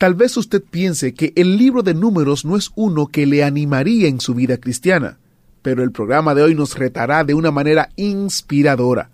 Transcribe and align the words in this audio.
Tal 0.00 0.14
vez 0.14 0.38
usted 0.38 0.62
piense 0.62 1.12
que 1.12 1.34
el 1.36 1.58
libro 1.58 1.82
de 1.82 1.92
números 1.92 2.46
no 2.46 2.56
es 2.56 2.70
uno 2.74 3.08
que 3.08 3.26
le 3.26 3.44
animaría 3.44 4.08
en 4.08 4.18
su 4.18 4.32
vida 4.32 4.56
cristiana, 4.56 5.18
pero 5.60 5.82
el 5.82 5.92
programa 5.92 6.34
de 6.34 6.40
hoy 6.40 6.54
nos 6.54 6.78
retará 6.78 7.22
de 7.22 7.34
una 7.34 7.50
manera 7.50 7.90
inspiradora. 7.96 9.10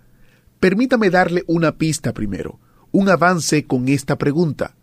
Permítame 0.61 1.09
darle 1.09 1.43
una 1.45 1.73
pista 1.73 2.13
primero, 2.13 2.57
un 2.93 3.09
avance 3.09 3.65
con 3.65 3.89
esta 3.89 4.17
pregunta. 4.17 4.75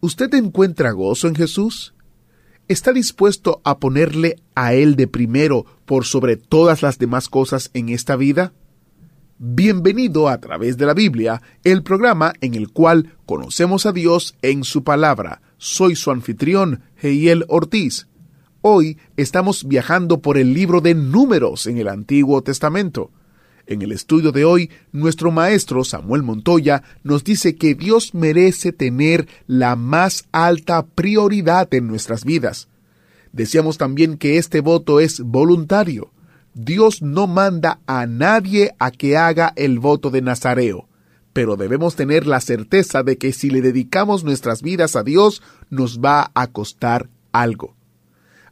¿Usted 0.00 0.34
encuentra 0.34 0.90
gozo 0.90 1.28
en 1.28 1.34
Jesús? 1.34 1.94
¿Está 2.68 2.92
dispuesto 2.92 3.62
a 3.64 3.78
ponerle 3.78 4.36
a 4.54 4.74
Él 4.74 4.96
de 4.96 5.06
primero 5.06 5.64
por 5.86 6.04
sobre 6.04 6.36
todas 6.36 6.82
las 6.82 6.98
demás 6.98 7.30
cosas 7.30 7.70
en 7.72 7.88
esta 7.88 8.16
vida? 8.16 8.52
Bienvenido 9.44 10.28
a 10.28 10.38
través 10.38 10.76
de 10.76 10.86
la 10.86 10.94
Biblia, 10.94 11.42
el 11.64 11.82
programa 11.82 12.32
en 12.40 12.54
el 12.54 12.68
cual 12.68 13.16
conocemos 13.26 13.86
a 13.86 13.92
Dios 13.92 14.36
en 14.40 14.62
su 14.62 14.84
palabra. 14.84 15.42
Soy 15.58 15.96
su 15.96 16.12
anfitrión, 16.12 16.82
Heiel 17.02 17.44
Ortiz. 17.48 18.06
Hoy 18.60 18.98
estamos 19.16 19.66
viajando 19.66 20.20
por 20.20 20.38
el 20.38 20.54
libro 20.54 20.80
de 20.80 20.94
números 20.94 21.66
en 21.66 21.78
el 21.78 21.88
Antiguo 21.88 22.40
Testamento. 22.42 23.10
En 23.66 23.82
el 23.82 23.90
estudio 23.90 24.30
de 24.30 24.44
hoy, 24.44 24.70
nuestro 24.92 25.32
maestro 25.32 25.82
Samuel 25.82 26.22
Montoya 26.22 26.84
nos 27.02 27.24
dice 27.24 27.56
que 27.56 27.74
Dios 27.74 28.14
merece 28.14 28.70
tener 28.70 29.26
la 29.48 29.74
más 29.74 30.22
alta 30.30 30.86
prioridad 30.86 31.66
en 31.74 31.88
nuestras 31.88 32.24
vidas. 32.24 32.68
Decíamos 33.32 33.76
también 33.76 34.18
que 34.18 34.38
este 34.38 34.60
voto 34.60 35.00
es 35.00 35.18
voluntario. 35.18 36.11
Dios 36.54 37.00
no 37.00 37.26
manda 37.26 37.80
a 37.86 38.06
nadie 38.06 38.74
a 38.78 38.90
que 38.90 39.16
haga 39.16 39.52
el 39.56 39.78
voto 39.78 40.10
de 40.10 40.20
Nazareo, 40.20 40.88
pero 41.32 41.56
debemos 41.56 41.96
tener 41.96 42.26
la 42.26 42.40
certeza 42.40 43.02
de 43.02 43.16
que 43.16 43.32
si 43.32 43.48
le 43.48 43.62
dedicamos 43.62 44.22
nuestras 44.22 44.60
vidas 44.60 44.96
a 44.96 45.02
Dios, 45.02 45.42
nos 45.70 46.00
va 46.00 46.30
a 46.34 46.48
costar 46.48 47.08
algo. 47.32 47.74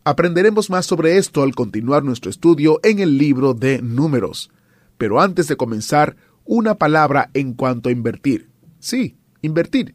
Aprenderemos 0.02 0.70
más 0.70 0.86
sobre 0.86 1.18
esto 1.18 1.42
al 1.42 1.54
continuar 1.54 2.02
nuestro 2.02 2.30
estudio 2.30 2.80
en 2.82 3.00
el 3.00 3.18
libro 3.18 3.52
de 3.52 3.82
números. 3.82 4.50
Pero 4.96 5.20
antes 5.20 5.46
de 5.46 5.56
comenzar, 5.56 6.16
una 6.46 6.76
palabra 6.76 7.30
en 7.34 7.52
cuanto 7.52 7.90
a 7.90 7.92
invertir. 7.92 8.48
Sí, 8.78 9.18
invertir. 9.42 9.94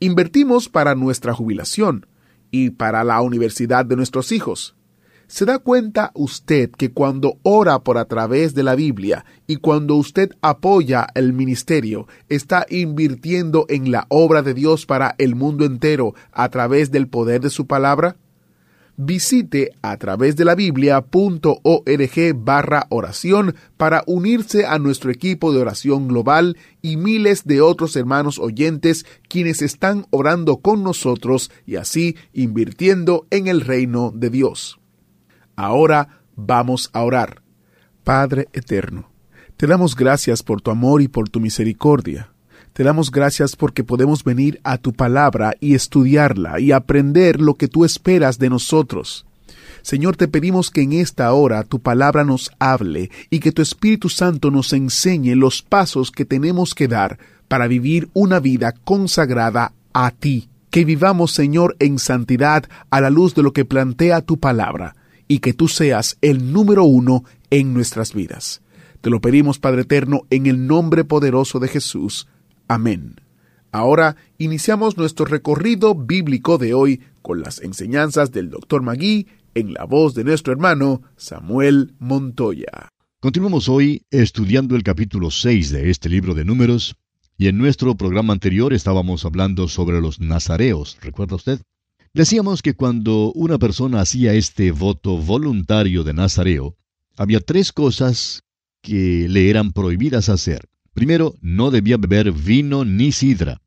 Invertimos 0.00 0.68
para 0.68 0.96
nuestra 0.96 1.32
jubilación 1.32 2.06
y 2.50 2.70
para 2.70 3.04
la 3.04 3.20
universidad 3.20 3.86
de 3.86 3.96
nuestros 3.96 4.32
hijos. 4.32 4.74
¿Se 5.28 5.44
da 5.44 5.58
cuenta 5.58 6.12
usted 6.14 6.70
que 6.70 6.92
cuando 6.92 7.38
ora 7.42 7.80
por 7.80 7.98
a 7.98 8.04
través 8.04 8.54
de 8.54 8.62
la 8.62 8.76
Biblia 8.76 9.24
y 9.48 9.56
cuando 9.56 9.96
usted 9.96 10.30
apoya 10.40 11.08
el 11.16 11.32
ministerio, 11.32 12.06
está 12.28 12.64
invirtiendo 12.70 13.66
en 13.68 13.90
la 13.90 14.06
obra 14.08 14.42
de 14.42 14.54
Dios 14.54 14.86
para 14.86 15.16
el 15.18 15.34
mundo 15.34 15.64
entero 15.64 16.14
a 16.30 16.48
través 16.48 16.92
del 16.92 17.08
poder 17.08 17.40
de 17.40 17.50
su 17.50 17.66
palabra? 17.66 18.16
Visite 18.96 19.72
a 19.82 19.96
través 19.96 20.36
de 20.36 20.44
la 20.44 20.54
biblia.org 20.54 22.34
barra 22.36 22.86
oración 22.88 23.56
para 23.76 24.04
unirse 24.06 24.64
a 24.64 24.78
nuestro 24.78 25.10
equipo 25.10 25.52
de 25.52 25.60
oración 25.60 26.06
global 26.06 26.56
y 26.82 26.96
miles 26.96 27.44
de 27.44 27.60
otros 27.60 27.96
hermanos 27.96 28.38
oyentes 28.38 29.04
quienes 29.28 29.60
están 29.60 30.06
orando 30.10 30.58
con 30.58 30.84
nosotros 30.84 31.50
y 31.66 31.76
así 31.76 32.16
invirtiendo 32.32 33.26
en 33.30 33.48
el 33.48 33.60
reino 33.60 34.12
de 34.14 34.30
Dios. 34.30 34.78
Ahora 35.56 36.20
vamos 36.36 36.90
a 36.92 37.02
orar. 37.02 37.42
Padre 38.04 38.48
eterno, 38.52 39.10
te 39.56 39.66
damos 39.66 39.96
gracias 39.96 40.42
por 40.42 40.60
tu 40.60 40.70
amor 40.70 41.00
y 41.00 41.08
por 41.08 41.30
tu 41.30 41.40
misericordia. 41.40 42.30
Te 42.74 42.84
damos 42.84 43.10
gracias 43.10 43.56
porque 43.56 43.82
podemos 43.82 44.22
venir 44.22 44.60
a 44.62 44.76
tu 44.76 44.92
palabra 44.92 45.54
y 45.60 45.74
estudiarla 45.74 46.60
y 46.60 46.72
aprender 46.72 47.40
lo 47.40 47.54
que 47.54 47.68
tú 47.68 47.86
esperas 47.86 48.38
de 48.38 48.50
nosotros. 48.50 49.24
Señor, 49.80 50.16
te 50.16 50.28
pedimos 50.28 50.70
que 50.70 50.82
en 50.82 50.92
esta 50.92 51.32
hora 51.32 51.64
tu 51.64 51.80
palabra 51.80 52.22
nos 52.22 52.50
hable 52.58 53.10
y 53.30 53.38
que 53.38 53.52
tu 53.52 53.62
Espíritu 53.62 54.10
Santo 54.10 54.50
nos 54.50 54.74
enseñe 54.74 55.34
los 55.36 55.62
pasos 55.62 56.10
que 56.10 56.26
tenemos 56.26 56.74
que 56.74 56.86
dar 56.86 57.18
para 57.48 57.66
vivir 57.66 58.10
una 58.12 58.40
vida 58.40 58.72
consagrada 58.72 59.72
a 59.94 60.10
ti. 60.10 60.50
Que 60.68 60.84
vivamos, 60.84 61.32
Señor, 61.32 61.76
en 61.78 61.98
santidad 61.98 62.64
a 62.90 63.00
la 63.00 63.08
luz 63.08 63.34
de 63.34 63.42
lo 63.42 63.54
que 63.54 63.64
plantea 63.64 64.20
tu 64.20 64.38
palabra 64.38 64.95
y 65.28 65.38
que 65.40 65.52
tú 65.52 65.68
seas 65.68 66.18
el 66.20 66.52
número 66.52 66.84
uno 66.84 67.24
en 67.50 67.74
nuestras 67.74 68.14
vidas. 68.14 68.62
Te 69.00 69.10
lo 69.10 69.20
pedimos, 69.20 69.58
Padre 69.58 69.82
Eterno, 69.82 70.22
en 70.30 70.46
el 70.46 70.66
nombre 70.66 71.04
poderoso 71.04 71.58
de 71.58 71.68
Jesús. 71.68 72.28
Amén. 72.68 73.16
Ahora 73.72 74.16
iniciamos 74.38 74.96
nuestro 74.96 75.26
recorrido 75.26 75.94
bíblico 75.94 76.58
de 76.58 76.74
hoy 76.74 77.02
con 77.22 77.40
las 77.40 77.60
enseñanzas 77.60 78.32
del 78.32 78.50
Dr. 78.50 78.82
Magui 78.82 79.26
en 79.54 79.72
la 79.72 79.84
voz 79.84 80.14
de 80.14 80.24
nuestro 80.24 80.52
hermano 80.52 81.02
Samuel 81.16 81.94
Montoya. 81.98 82.88
Continuamos 83.20 83.68
hoy 83.68 84.02
estudiando 84.10 84.76
el 84.76 84.82
capítulo 84.82 85.30
6 85.30 85.70
de 85.70 85.90
este 85.90 86.08
libro 86.08 86.34
de 86.34 86.44
números, 86.44 86.96
y 87.38 87.48
en 87.48 87.58
nuestro 87.58 87.96
programa 87.96 88.32
anterior 88.32 88.72
estábamos 88.72 89.24
hablando 89.24 89.68
sobre 89.68 90.00
los 90.00 90.20
nazareos, 90.20 90.96
¿recuerda 91.00 91.36
usted? 91.36 91.60
Decíamos 92.16 92.62
que 92.62 92.72
cuando 92.72 93.30
una 93.34 93.58
persona 93.58 94.00
hacía 94.00 94.32
este 94.32 94.70
voto 94.70 95.18
voluntario 95.18 96.02
de 96.02 96.14
nazareo, 96.14 96.74
había 97.18 97.40
tres 97.40 97.72
cosas 97.74 98.42
que 98.80 99.28
le 99.28 99.50
eran 99.50 99.72
prohibidas 99.72 100.30
hacer. 100.30 100.66
Primero, 100.94 101.34
no 101.42 101.70
debía 101.70 101.98
beber 101.98 102.32
vino 102.32 102.86
ni 102.86 103.12
sidra. 103.12 103.60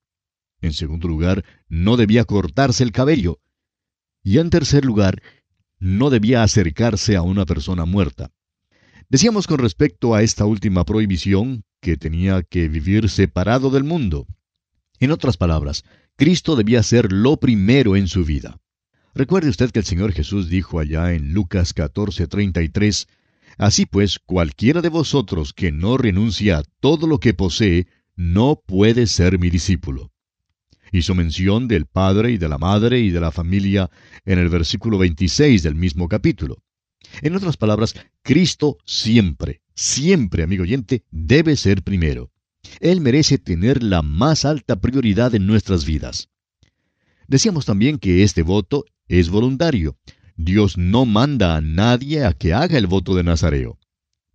En 0.62 0.74
segundo 0.74 1.08
lugar, 1.08 1.46
no 1.68 1.96
debía 1.96 2.26
cortarse 2.26 2.84
el 2.84 2.92
cabello. 2.92 3.40
Y 4.24 4.40
en 4.40 4.50
tercer 4.50 4.84
lugar, 4.84 5.22
no 5.78 6.10
debía 6.10 6.42
acercarse 6.42 7.16
a 7.16 7.22
una 7.22 7.46
persona 7.46 7.86
muerta. 7.86 8.32
Decíamos 9.10 9.46
con 9.46 9.60
respecto 9.60 10.16
a 10.16 10.24
esta 10.24 10.46
última 10.46 10.86
prohibición 10.86 11.66
que 11.82 11.98
tenía 11.98 12.42
que 12.42 12.68
vivir 12.68 13.10
separado 13.10 13.70
del 13.70 13.84
mundo. 13.84 14.26
En 15.00 15.12
otras 15.12 15.38
palabras, 15.38 15.86
Cristo 16.20 16.58
debía 16.58 16.84
ser 16.84 17.14
lo 17.14 17.38
primero 17.38 17.96
en 17.96 18.10
su 18.10 18.26
vida. 18.26 18.60
Recuerde 19.16 19.48
usted 19.48 19.72
que 19.72 19.80
el 19.80 19.86
Señor 19.86 20.12
Jesús 20.12 20.50
dijo 20.50 20.78
allá 20.78 21.14
en 21.14 21.32
Lucas 21.32 21.74
14:33, 21.74 23.08
Así 23.58 23.86
pues, 23.86 24.20
cualquiera 24.20 24.82
de 24.82 24.90
vosotros 24.90 25.54
que 25.54 25.72
no 25.72 25.96
renuncia 25.96 26.58
a 26.58 26.64
todo 26.82 27.08
lo 27.08 27.22
que 27.22 27.34
posee, 27.34 27.88
no 28.18 28.62
puede 28.68 29.08
ser 29.08 29.40
mi 29.40 29.50
discípulo. 29.50 30.12
Hizo 30.92 31.16
mención 31.16 31.70
del 31.70 31.86
padre 31.86 32.32
y 32.32 32.38
de 32.38 32.50
la 32.50 32.58
madre 32.58 33.00
y 33.00 33.12
de 33.12 33.22
la 33.22 33.32
familia 33.32 33.90
en 34.26 34.40
el 34.40 34.50
versículo 34.50 34.98
26 34.98 35.64
del 35.64 35.76
mismo 35.76 36.10
capítulo. 36.10 36.58
En 37.22 37.34
otras 37.34 37.56
palabras, 37.56 37.96
Cristo 38.24 38.78
siempre, 38.84 39.62
siempre, 39.74 40.44
amigo 40.44 40.64
oyente, 40.64 41.06
debe 41.12 41.56
ser 41.56 41.82
primero. 41.82 42.30
Él 42.80 43.02
merece 43.02 43.38
tener 43.38 43.84
la 43.84 44.02
más 44.02 44.46
alta 44.46 44.76
prioridad 44.80 45.36
en 45.36 45.48
nuestras 45.48 45.86
vidas. 45.86 46.30
Decíamos 47.28 47.66
también 47.66 48.00
que 48.00 48.24
este 48.24 48.42
voto 48.42 48.86
es 49.08 49.30
voluntario, 49.30 49.98
Dios 50.42 50.78
no 50.78 51.06
manda 51.06 51.58
a 51.58 51.62
nadie 51.62 52.24
a 52.24 52.32
que 52.32 52.54
haga 52.54 52.78
el 52.78 52.88
voto 52.88 53.14
de 53.14 53.24
Nazareo. 53.24 53.78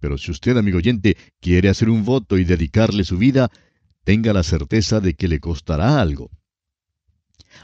Pero 0.01 0.19
si 0.19 0.31
usted, 0.31 0.55
amigo 0.59 0.77
oyente, 0.77 1.17
quiere 1.41 1.71
hacer 1.71 1.89
un 1.89 2.05
voto 2.05 2.37
y 2.37 2.45
dedicarle 2.45 3.05
su 3.05 3.17
vida, 3.17 3.51
tenga 4.05 4.35
la 4.35 4.43
certeza 4.43 5.01
de 5.01 5.15
que 5.15 5.29
le 5.29 5.41
costará 5.41 6.03
algo. 6.03 6.31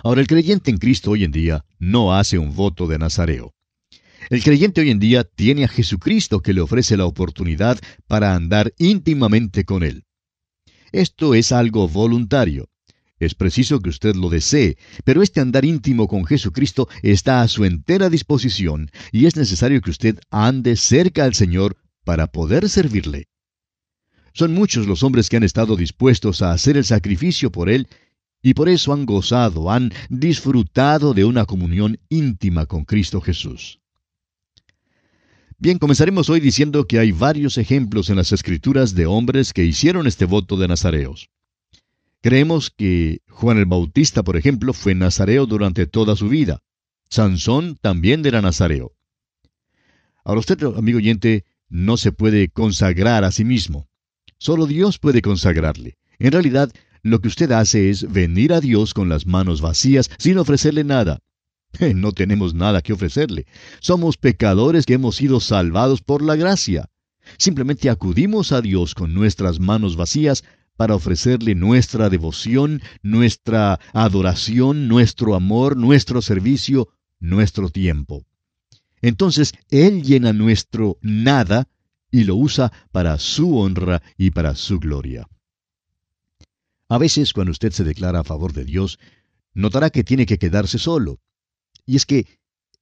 Ahora, 0.02 0.22
el 0.22 0.26
creyente 0.26 0.70
en 0.70 0.78
Cristo 0.78 1.10
hoy 1.10 1.24
en 1.24 1.32
día 1.32 1.66
no 1.78 2.14
hace 2.14 2.38
un 2.38 2.54
voto 2.54 2.86
de 2.86 2.98
Nazareo. 2.98 3.52
El 4.30 4.42
creyente 4.42 4.80
hoy 4.80 4.90
en 4.90 5.00
día 5.00 5.24
tiene 5.24 5.64
a 5.64 5.68
Jesucristo 5.68 6.40
que 6.40 6.54
le 6.54 6.62
ofrece 6.62 6.96
la 6.96 7.04
oportunidad 7.04 7.78
para 8.06 8.34
andar 8.34 8.72
íntimamente 8.78 9.64
con 9.64 9.82
Él. 9.82 10.04
Esto 10.92 11.34
es 11.34 11.52
algo 11.52 11.88
voluntario. 11.88 12.69
Es 13.19 13.34
preciso 13.34 13.81
que 13.81 13.90
usted 13.90 14.16
lo 14.16 14.31
desee, 14.31 14.78
pero 15.04 15.22
este 15.22 15.40
andar 15.40 15.64
íntimo 15.64 16.08
con 16.08 16.25
Jesucristo 16.25 16.88
está 17.02 17.42
a 17.42 17.48
su 17.48 17.64
entera 17.66 18.08
disposición 18.08 18.90
y 19.12 19.26
es 19.26 19.37
necesario 19.37 19.82
que 19.82 19.90
usted 19.90 20.19
ande 20.31 20.75
cerca 20.76 21.25
al 21.25 21.34
Señor 21.34 21.76
para 22.04 22.28
poder 22.28 22.69
servirle. 22.69 23.28
Son 24.32 24.54
muchos 24.54 24.87
los 24.87 25.02
hombres 25.02 25.28
que 25.28 25.37
han 25.37 25.42
estado 25.42 25.76
dispuestos 25.76 26.40
a 26.40 26.52
hacer 26.52 26.78
el 26.78 26.84
sacrificio 26.84 27.52
por 27.52 27.69
Él 27.69 27.88
y 28.42 28.54
por 28.54 28.70
eso 28.70 28.94
han 28.94 29.04
gozado, 29.04 29.70
han 29.70 29.92
disfrutado 30.08 31.12
de 31.12 31.26
una 31.26 31.44
comunión 31.44 31.98
íntima 32.08 32.64
con 32.64 32.87
Cristo 32.87 33.20
Jesús. 33.20 33.79
Bien, 35.62 35.76
comenzaremos 35.76 36.30
hoy 36.30 36.40
diciendo 36.40 36.86
que 36.86 36.98
hay 36.98 37.12
varios 37.12 37.58
ejemplos 37.58 38.08
en 38.08 38.16
las 38.16 38.32
Escrituras 38.32 38.94
de 38.94 39.04
hombres 39.04 39.52
que 39.52 39.62
hicieron 39.62 40.06
este 40.06 40.24
voto 40.24 40.56
de 40.56 40.66
nazareos. 40.66 41.28
Creemos 42.22 42.70
que 42.70 43.20
Juan 43.28 43.58
el 43.58 43.66
Bautista, 43.66 44.22
por 44.22 44.38
ejemplo, 44.38 44.72
fue 44.72 44.94
nazareo 44.94 45.44
durante 45.44 45.86
toda 45.86 46.16
su 46.16 46.30
vida. 46.30 46.62
Sansón 47.10 47.76
también 47.78 48.24
era 48.24 48.40
nazareo. 48.40 48.92
Ahora 50.24 50.40
usted, 50.40 50.62
amigo 50.62 50.96
oyente, 50.96 51.44
no 51.68 51.98
se 51.98 52.10
puede 52.10 52.48
consagrar 52.48 53.24
a 53.24 53.30
sí 53.30 53.44
mismo. 53.44 53.86
Solo 54.38 54.66
Dios 54.66 54.98
puede 54.98 55.20
consagrarle. 55.20 55.98
En 56.18 56.32
realidad, 56.32 56.72
lo 57.02 57.20
que 57.20 57.28
usted 57.28 57.52
hace 57.52 57.90
es 57.90 58.10
venir 58.10 58.54
a 58.54 58.62
Dios 58.62 58.94
con 58.94 59.10
las 59.10 59.26
manos 59.26 59.60
vacías 59.60 60.10
sin 60.16 60.38
ofrecerle 60.38 60.84
nada. 60.84 61.20
No 61.94 62.12
tenemos 62.12 62.55
nada 62.55 62.82
que 62.82 62.93
ofrecerle. 62.93 63.46
Somos 63.81 64.17
pecadores 64.17 64.87
que 64.87 64.94
hemos 64.94 65.17
sido 65.17 65.40
salvados 65.40 66.02
por 66.02 66.22
la 66.22 66.37
gracia. 66.37 66.90
Simplemente 67.38 67.90
acudimos 67.90 68.52
a 68.52 68.61
Dios 68.61 68.94
con 68.94 69.14
nuestras 69.14 69.61
manos 69.61 69.96
vacías 69.96 70.44
para 70.76 70.94
ofrecerle 70.94 71.55
nuestra 71.55 72.08
devoción, 72.08 72.81
nuestra 73.02 73.78
adoración, 73.93 74.88
nuestro 74.88 75.34
amor, 75.34 75.76
nuestro 75.76 76.22
servicio, 76.22 76.88
nuestro 77.19 77.69
tiempo. 77.69 78.25
Entonces 79.02 79.52
Él 79.69 80.02
llena 80.02 80.32
nuestro 80.32 80.99
nada 81.02 81.69
y 82.11 82.25
lo 82.25 82.37
usa 82.37 82.73
para 82.93 83.19
su 83.19 83.58
honra 83.58 84.02
y 84.16 84.31
para 84.31 84.55
su 84.55 84.81
gloria. 84.81 85.28
A 86.88 86.99
veces 86.99 87.32
cuando 87.32 87.52
usted 87.52 87.73
se 87.73 87.84
declara 87.84 88.20
a 88.20 88.25
favor 88.25 88.52
de 88.52 88.64
Dios, 88.64 88.99
notará 89.55 89.90
que 89.90 90.02
tiene 90.02 90.26
que 90.26 90.38
quedarse 90.38 90.78
solo. 90.78 91.20
Y 91.90 91.96
es 91.96 92.06
que 92.06 92.25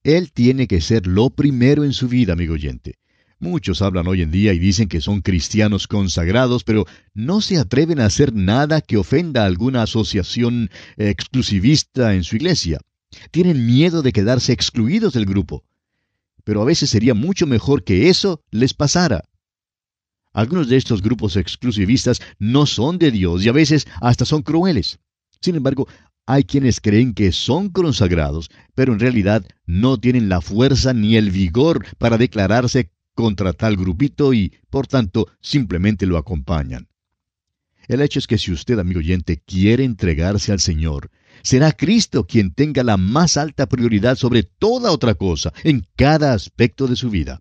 Él 0.03 0.33
tiene 0.33 0.67
que 0.67 0.83
ser 0.83 1.07
lo 1.07 1.31
primero 1.31 1.83
en 1.83 1.95
su 1.95 2.09
vida, 2.09 2.35
amigo 2.35 2.53
oyente. 2.53 2.97
Muchos 3.39 3.81
hablan 3.81 4.07
hoy 4.07 4.21
en 4.21 4.31
día 4.31 4.53
y 4.53 4.59
dicen 4.59 4.87
que 4.87 5.01
son 5.01 5.23
cristianos 5.23 5.89
consagrados, 5.89 6.63
pero 6.63 6.85
no 7.15 7.41
se 7.41 7.57
atreven 7.57 8.01
a 8.01 8.05
hacer 8.05 8.35
nada 8.35 8.83
que 8.83 8.99
ofenda 8.99 9.45
a 9.45 9.47
alguna 9.47 9.85
asociación 9.85 10.69
exclusivista 10.99 12.15
en 12.15 12.23
su 12.23 12.37
iglesia. 12.37 12.81
Tienen 13.31 13.65
miedo 13.65 14.03
de 14.03 14.13
quedarse 14.13 14.53
excluidos 14.53 15.15
del 15.15 15.25
grupo. 15.25 15.65
Pero 16.45 16.61
a 16.61 16.67
veces 16.67 16.91
sería 16.91 17.15
mucho 17.15 17.47
mejor 17.47 17.85
que 17.85 18.11
eso 18.11 18.43
les 18.51 18.75
pasara. 18.75 19.25
Algunos 20.35 20.69
de 20.69 20.77
estos 20.77 21.01
grupos 21.01 21.37
exclusivistas 21.37 22.21
no 22.39 22.67
son 22.67 22.99
de 22.99 23.11
Dios 23.11 23.43
y 23.43 23.49
a 23.49 23.53
veces 23.53 23.87
hasta 24.03 24.27
son 24.27 24.43
crueles. 24.43 24.99
Sin 25.41 25.55
embargo, 25.55 25.89
hay 26.31 26.45
quienes 26.45 26.83
creen 26.83 27.15
que 27.15 27.33
son 27.33 27.71
consagrados, 27.71 28.51
pero 28.75 28.93
en 28.93 29.01
realidad 29.01 29.47
no 29.65 29.99
tienen 29.99 30.29
la 30.29 30.43
fuerza 30.43 30.93
ni 30.93 31.17
el 31.17 31.31
vigor 31.31 31.87
para 31.97 32.19
declararse 32.19 32.91
contra 33.15 33.55
tal 33.55 33.79
grupito 33.79 34.35
y, 34.35 34.53
por 34.69 34.87
tanto, 34.87 35.29
simplemente 35.41 36.05
lo 36.05 36.19
acompañan. 36.19 36.87
El 37.87 38.03
hecho 38.03 38.19
es 38.19 38.27
que 38.27 38.37
si 38.37 38.53
usted, 38.53 38.79
amigo 38.79 38.99
oyente, 38.99 39.43
quiere 39.47 39.85
entregarse 39.85 40.53
al 40.53 40.61
Señor, 40.61 41.11
será 41.43 41.73
Cristo 41.73 42.27
quien 42.27 42.53
tenga 42.53 42.85
la 42.85 42.99
más 42.99 43.39
alta 43.39 43.67
prioridad 43.67 44.17
sobre 44.17 44.43
toda 44.43 44.93
otra 44.93 45.15
cosa 45.15 45.55
en 45.65 45.87
cada 45.97 46.35
aspecto 46.35 46.87
de 46.89 46.97
su 46.97 47.09
vida. 47.09 47.41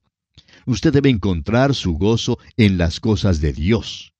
Usted 0.65 0.93
debe 0.93 1.09
encontrar 1.09 1.75
su 1.75 1.95
gozo 1.95 2.39
en 2.55 2.77
las 2.77 3.01
cosas 3.01 3.41
de 3.41 3.51
Dios. 3.51 4.13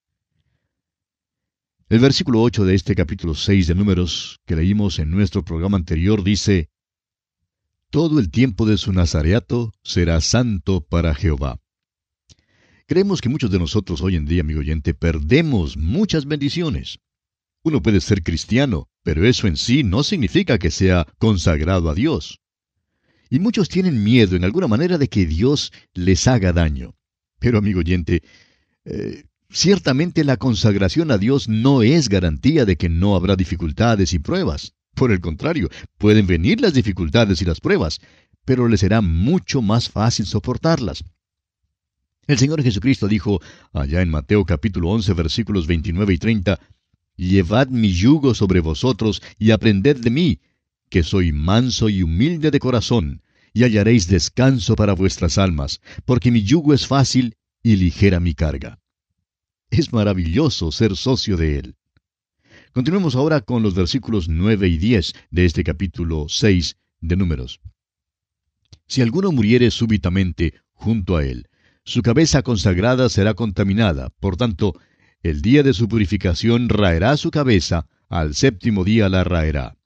El 1.90 2.00
versículo 2.00 2.42
8 2.42 2.66
de 2.66 2.76
este 2.76 2.96
capítulo 2.96 3.34
6 3.34 3.68
de 3.68 3.74
Números 3.74 4.42
que 4.46 4.58
leímos 4.58 5.00
en 5.00 5.10
nuestro 5.10 5.46
programa 5.46 5.78
anterior 5.78 6.22
dice, 6.22 6.70
Todo 7.90 8.20
el 8.20 8.30
tiempo 8.30 8.66
de 8.66 8.78
su 8.78 8.92
nazareato 8.92 9.72
será 9.84 10.20
santo 10.20 10.82
para 10.82 11.16
Jehová. 11.16 11.62
Creemos 12.88 13.22
que 13.22 13.30
muchos 13.30 13.52
de 13.52 13.60
nosotros 13.60 14.02
hoy 14.02 14.18
en 14.18 14.26
día, 14.26 14.42
amigo 14.42 14.60
oyente, 14.60 14.94
perdemos 14.94 15.78
muchas 15.78 16.26
bendiciones. 16.26 17.00
Uno 17.64 17.82
puede 17.82 18.02
ser 18.02 18.22
cristiano, 18.22 18.90
pero 19.02 19.26
eso 19.26 19.48
en 19.48 19.56
sí 19.56 19.84
no 19.84 20.04
significa 20.04 20.58
que 20.58 20.72
sea 20.72 21.08
consagrado 21.20 21.90
a 21.90 21.96
Dios. 21.96 22.42
Y 23.30 23.40
muchos 23.40 23.70
tienen 23.70 24.04
miedo 24.04 24.36
en 24.36 24.44
alguna 24.44 24.68
manera 24.68 24.98
de 24.98 25.08
que 25.08 25.26
Dios 25.26 25.72
les 25.94 26.28
haga 26.28 26.52
daño. 26.52 26.96
Pero, 27.40 27.58
amigo 27.60 27.80
oyente, 27.80 28.24
eh, 28.84 29.24
Ciertamente 29.50 30.24
la 30.24 30.38
consagración 30.38 31.10
a 31.10 31.18
Dios 31.18 31.48
no 31.48 31.82
es 31.82 32.10
garantía 32.10 32.66
de 32.66 32.76
que 32.76 32.90
no 32.90 33.16
habrá 33.16 33.36
dificultades 33.36 34.14
y 34.14 34.20
pruebas. 34.20 34.74
Por 34.94 35.12
el 35.12 35.22
contrario, 35.22 35.70
pueden 35.98 36.28
venir 36.28 36.60
las 36.60 36.74
dificultades 36.74 37.42
y 37.42 37.46
las 37.46 37.62
pruebas, 37.62 38.00
pero 38.46 38.68
le 38.68 38.78
será 38.78 39.02
mucho 39.02 39.62
más 39.62 39.90
fácil 39.90 40.26
soportarlas. 40.26 41.04
El 42.28 42.38
Señor 42.38 42.62
Jesucristo 42.62 43.08
dijo 43.08 43.42
allá 43.72 44.02
en 44.02 44.10
Mateo 44.10 44.44
capítulo 44.44 44.90
11 44.90 45.14
versículos 45.14 45.66
29 45.66 46.14
y 46.14 46.18
30, 46.18 46.60
Llevad 47.16 47.70
mi 47.70 47.94
yugo 47.94 48.36
sobre 48.36 48.60
vosotros 48.60 49.22
y 49.40 49.52
aprended 49.52 49.98
de 49.98 50.10
mí, 50.10 50.40
que 50.90 51.04
soy 51.04 51.32
manso 51.32 51.90
y 51.90 52.04
humilde 52.04 52.52
de 52.52 52.60
corazón, 52.60 53.22
y 53.54 53.64
hallaréis 53.64 54.08
descanso 54.08 54.76
para 54.76 54.94
vuestras 54.94 55.38
almas, 55.38 55.80
porque 56.06 56.32
mi 56.32 56.44
yugo 56.44 56.74
es 56.74 56.86
fácil 56.86 57.38
y 57.64 57.78
ligera 57.78 58.20
mi 58.20 58.34
carga. 58.34 58.80
Es 59.70 59.92
maravilloso 59.92 60.72
ser 60.72 60.96
socio 60.96 61.36
de 61.36 61.60
Él. 61.60 61.76
Continuemos 62.72 63.16
ahora 63.16 63.42
con 63.42 63.64
los 63.64 63.76
versículos 63.76 64.30
9 64.30 64.68
y 64.68 64.78
10 64.78 65.14
de 65.30 65.46
este 65.46 65.64
capítulo 65.64 66.28
6 66.30 66.78
de 67.02 67.16
Números. 67.18 67.60
Si 68.88 69.02
alguno 69.02 69.32
muriere 69.32 69.70
súbitamente 69.72 70.54
junto 70.74 71.18
a 71.18 71.26
Él, 71.26 71.50
su 71.84 72.02
cabeza 72.02 72.44
consagrada 72.44 73.10
será 73.10 73.34
contaminada, 73.34 74.10
por 74.20 74.38
tanto, 74.38 74.74
el 75.22 75.42
día 75.42 75.64
de 75.64 75.74
su 75.74 75.90
purificación 75.90 76.70
raerá 76.70 77.18
su 77.18 77.30
cabeza, 77.30 77.88
al 78.08 78.36
séptimo 78.36 78.86
día 78.86 79.10
la 79.10 79.26
raerá. 79.26 79.78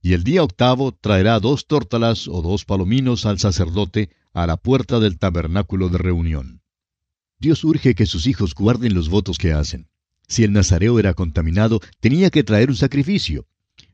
Y 0.00 0.14
el 0.14 0.24
día 0.24 0.42
octavo 0.42 0.92
traerá 0.92 1.38
dos 1.40 1.66
tórtalas 1.66 2.28
o 2.28 2.40
dos 2.40 2.64
palominos 2.64 3.26
al 3.26 3.38
sacerdote 3.38 4.10
a 4.32 4.46
la 4.46 4.56
puerta 4.56 5.00
del 5.00 5.18
tabernáculo 5.18 5.88
de 5.88 5.98
reunión. 5.98 6.62
Dios 7.38 7.64
urge 7.64 7.94
que 7.94 8.06
sus 8.06 8.26
hijos 8.26 8.54
guarden 8.54 8.94
los 8.94 9.08
votos 9.08 9.36
que 9.38 9.52
hacen. 9.52 9.88
Si 10.26 10.42
el 10.42 10.52
nazareo 10.52 10.98
era 10.98 11.14
contaminado, 11.14 11.80
tenía 12.00 12.30
que 12.30 12.44
traer 12.44 12.70
un 12.70 12.76
sacrificio. 12.76 13.46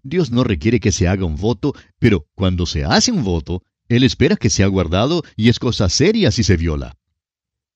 Dios 0.02 0.30
no 0.30 0.44
requiere 0.44 0.80
que 0.80 0.92
se 0.92 1.08
haga 1.08 1.24
un 1.24 1.36
voto, 1.36 1.74
pero 1.98 2.26
cuando 2.34 2.66
se 2.66 2.84
hace 2.84 3.12
un 3.12 3.24
voto, 3.24 3.62
Él 3.88 4.04
espera 4.04 4.36
que 4.36 4.50
sea 4.50 4.66
guardado 4.68 5.22
y 5.36 5.48
es 5.48 5.58
cosa 5.58 5.88
seria 5.88 6.30
si 6.30 6.44
se 6.44 6.56
viola. 6.56 6.96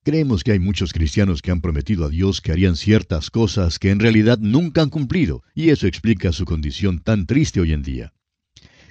Creemos 0.04 0.44
que 0.44 0.52
hay 0.52 0.60
muchos 0.60 0.92
cristianos 0.92 1.42
que 1.42 1.50
han 1.50 1.60
prometido 1.60 2.04
a 2.04 2.08
Dios 2.08 2.40
que 2.40 2.52
harían 2.52 2.76
ciertas 2.76 3.30
cosas 3.30 3.80
que 3.80 3.90
en 3.90 3.98
realidad 3.98 4.38
nunca 4.38 4.82
han 4.82 4.90
cumplido, 4.90 5.42
y 5.52 5.70
eso 5.70 5.88
explica 5.88 6.30
su 6.30 6.44
condición 6.44 7.00
tan 7.00 7.26
triste 7.26 7.60
hoy 7.60 7.72
en 7.72 7.82
día. 7.82 8.12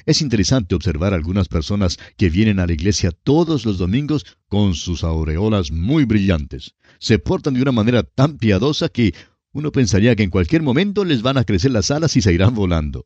Es 0.06 0.22
interesante 0.22 0.76
observar 0.76 1.14
algunas 1.14 1.48
personas 1.48 1.98
que 2.16 2.30
vienen 2.30 2.60
a 2.60 2.68
la 2.68 2.74
iglesia 2.74 3.12
todos 3.12 3.66
los 3.66 3.80
domingos 3.80 4.26
con 4.48 4.76
sus 4.76 5.04
aureolas 5.04 5.72
muy 5.72 6.06
brillantes. 6.06 6.76
Se 7.00 7.18
portan 7.18 7.56
de 7.56 7.64
una 7.64 7.72
manera 7.72 8.04
tan 8.04 8.38
piadosa 8.38 8.90
que 8.90 9.16
uno 9.52 9.72
pensaría 9.72 10.16
que 10.16 10.24
en 10.24 10.30
cualquier 10.30 10.62
momento 10.62 11.06
les 11.06 11.24
van 11.24 11.38
a 11.38 11.44
crecer 11.44 11.72
las 11.72 11.90
alas 11.90 12.16
y 12.18 12.22
se 12.22 12.34
irán 12.34 12.54
volando. 12.54 13.06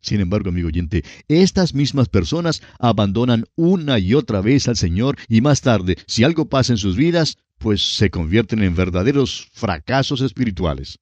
Sin 0.00 0.20
embargo, 0.20 0.48
amigo 0.48 0.66
oyente, 0.66 1.04
estas 1.28 1.74
mismas 1.74 2.08
personas 2.08 2.60
abandonan 2.80 3.44
una 3.54 4.00
y 4.00 4.14
otra 4.14 4.40
vez 4.40 4.66
al 4.66 4.76
Señor 4.76 5.16
y 5.28 5.42
más 5.42 5.60
tarde, 5.60 5.96
si 6.08 6.24
algo 6.24 6.48
pasa 6.48 6.72
en 6.72 6.78
sus 6.78 6.96
vidas, 6.96 7.38
pues 7.58 7.94
se 7.94 8.10
convierten 8.10 8.64
en 8.64 8.74
verdaderos 8.74 9.48
fracasos 9.52 10.20
espirituales. 10.22 10.98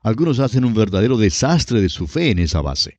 Algunos 0.00 0.40
hacen 0.40 0.66
un 0.66 0.74
verdadero 0.74 1.16
desastre 1.16 1.80
de 1.80 1.88
su 1.88 2.06
fe 2.06 2.30
en 2.30 2.38
esa 2.38 2.60
base. 2.60 2.98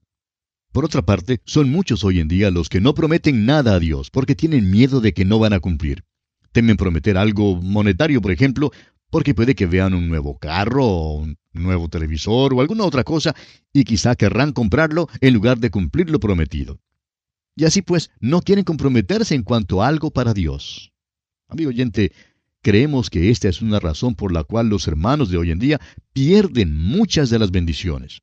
Por 0.72 0.86
otra 0.86 1.02
parte, 1.02 1.42
son 1.46 1.72
muchos 1.72 2.04
hoy 2.04 2.20
en 2.20 2.28
día 2.28 2.52
los 2.52 2.70
que 2.70 2.80
no 2.80 2.94
prometen 2.94 3.46
nada 3.46 3.74
a 3.74 3.80
Dios 3.80 4.12
porque 4.12 4.36
tienen 4.36 4.70
miedo 4.70 5.02
de 5.02 5.14
que 5.14 5.26
no 5.26 5.40
van 5.40 5.54
a 5.54 5.60
cumplir. 5.60 6.04
Temen 6.52 6.78
prometer 6.78 7.18
algo 7.18 7.60
monetario, 7.60 8.22
por 8.22 8.32
ejemplo, 8.32 8.72
porque 9.10 9.34
puede 9.34 9.56
que 9.56 9.66
vean 9.66 9.96
un 9.96 10.08
nuevo 10.08 10.38
carro 10.38 10.86
o 10.86 11.14
un 11.16 11.38
nuevo 11.54 11.90
televisor 11.90 12.54
o 12.54 12.62
alguna 12.62 12.84
otra 12.84 13.04
cosa 13.04 13.36
y 13.74 13.84
quizá 13.84 14.16
querrán 14.16 14.52
comprarlo 14.54 15.08
en 15.22 15.34
lugar 15.34 15.58
de 15.58 15.72
cumplir 15.72 16.12
lo 16.12 16.20
prometido. 16.20 16.80
Y 17.56 17.66
así 17.66 17.82
pues, 17.82 18.12
no 18.20 18.42
quieren 18.42 18.64
comprometerse 18.64 19.34
en 19.34 19.44
cuanto 19.44 19.82
a 19.82 19.88
algo 19.88 20.12
para 20.12 20.36
Dios. 20.36 20.94
Amigo 21.48 21.70
oyente, 21.70 22.12
creemos 22.62 23.10
que 23.10 23.32
esta 23.32 23.50
es 23.50 23.64
una 23.64 23.80
razón 23.80 24.14
por 24.14 24.32
la 24.32 24.44
cual 24.44 24.70
los 24.70 24.88
hermanos 24.88 25.32
de 25.32 25.38
hoy 25.38 25.50
en 25.50 25.58
día 25.58 25.82
pierden 26.14 26.78
muchas 26.78 27.32
de 27.32 27.40
las 27.40 27.50
bendiciones. 27.50 28.22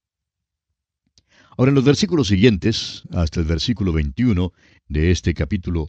Ahora, 1.57 1.71
en 1.71 1.75
los 1.75 1.85
versículos 1.85 2.29
siguientes, 2.29 3.03
hasta 3.13 3.41
el 3.41 3.47
versículo 3.47 3.93
21 3.93 4.53
de 4.89 5.11
este 5.11 5.33
capítulo 5.33 5.89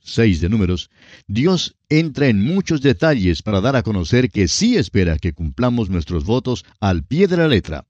6 0.00 0.42
de 0.42 0.50
Números, 0.50 0.90
Dios 1.26 1.76
entra 1.88 2.28
en 2.28 2.42
muchos 2.42 2.82
detalles 2.82 3.42
para 3.42 3.62
dar 3.62 3.76
a 3.76 3.82
conocer 3.82 4.30
que 4.30 4.46
sí 4.46 4.76
espera 4.76 5.18
que 5.18 5.32
cumplamos 5.32 5.88
nuestros 5.88 6.24
votos 6.24 6.66
al 6.80 7.02
pie 7.02 7.28
de 7.28 7.38
la 7.38 7.48
letra. 7.48 7.86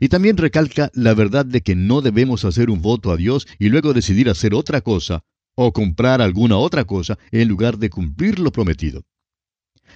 Y 0.00 0.08
también 0.08 0.36
recalca 0.36 0.90
la 0.92 1.14
verdad 1.14 1.46
de 1.46 1.62
que 1.62 1.74
no 1.74 2.02
debemos 2.02 2.44
hacer 2.44 2.68
un 2.68 2.82
voto 2.82 3.10
a 3.10 3.16
Dios 3.16 3.46
y 3.58 3.70
luego 3.70 3.94
decidir 3.94 4.28
hacer 4.28 4.54
otra 4.54 4.82
cosa 4.82 5.24
o 5.54 5.72
comprar 5.72 6.20
alguna 6.20 6.58
otra 6.58 6.84
cosa 6.84 7.18
en 7.30 7.48
lugar 7.48 7.78
de 7.78 7.88
cumplir 7.88 8.38
lo 8.38 8.52
prometido. 8.52 9.04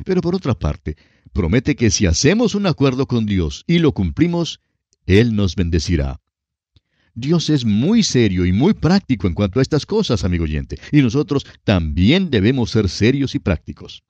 Pero 0.04 0.22
por 0.22 0.34
otra 0.34 0.54
parte, 0.54 0.96
promete 1.34 1.76
que 1.76 1.90
si 1.90 2.06
hacemos 2.06 2.54
un 2.54 2.66
acuerdo 2.66 3.06
con 3.06 3.26
Dios 3.26 3.64
y 3.66 3.78
lo 3.78 3.92
cumplimos, 3.92 4.60
Él 5.06 5.34
nos 5.34 5.56
bendecirá. 5.56 6.20
Dios 7.14 7.48
es 7.48 7.64
muy 7.64 8.02
serio 8.02 8.44
y 8.44 8.52
muy 8.52 8.74
práctico 8.74 9.26
en 9.26 9.34
cuanto 9.34 9.58
a 9.58 9.62
estas 9.62 9.86
cosas, 9.86 10.24
amigo 10.24 10.44
oyente, 10.44 10.78
y 10.92 11.00
nosotros 11.00 11.46
también 11.64 12.28
debemos 12.28 12.70
ser 12.70 12.90
serios 12.90 13.34
y 13.34 13.38
prácticos. 13.38 14.04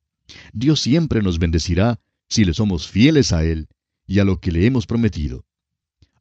Dios 0.53 0.81
siempre 0.81 1.23
nos 1.23 1.39
bendecirá 1.39 2.01
si 2.29 2.45
le 2.45 2.53
somos 2.53 2.89
fieles 2.89 3.33
a 3.33 3.45
Él 3.45 3.69
y 4.07 4.19
a 4.19 4.25
lo 4.25 4.41
que 4.41 4.51
le 4.51 4.67
hemos 4.67 4.87
prometido. 4.87 5.45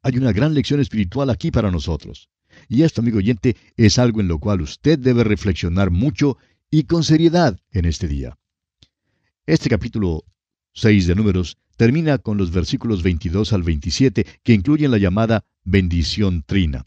Hay 0.02 0.16
una 0.18 0.32
gran 0.32 0.54
lección 0.54 0.78
espiritual 0.78 1.30
aquí 1.30 1.50
para 1.50 1.72
nosotros. 1.72 2.30
Y 2.68 2.82
esto, 2.82 3.00
amigo 3.00 3.18
oyente, 3.18 3.56
es 3.76 3.98
algo 3.98 4.20
en 4.20 4.28
lo 4.28 4.38
cual 4.38 4.60
usted 4.60 4.98
debe 4.98 5.24
reflexionar 5.24 5.90
mucho 5.90 6.38
y 6.70 6.84
con 6.84 7.02
seriedad 7.02 7.58
en 7.72 7.84
este 7.84 8.06
día. 8.06 8.38
Este 9.46 9.68
capítulo 9.68 10.24
6 10.74 11.08
de 11.08 11.14
Números 11.16 11.58
termina 11.76 12.18
con 12.18 12.38
los 12.38 12.50
versículos 12.50 13.02
22 13.02 13.52
al 13.52 13.62
27 13.62 14.26
que 14.42 14.52
incluyen 14.54 14.90
la 14.90 14.98
llamada 14.98 15.44
bendición 15.64 16.42
trina. 16.42 16.84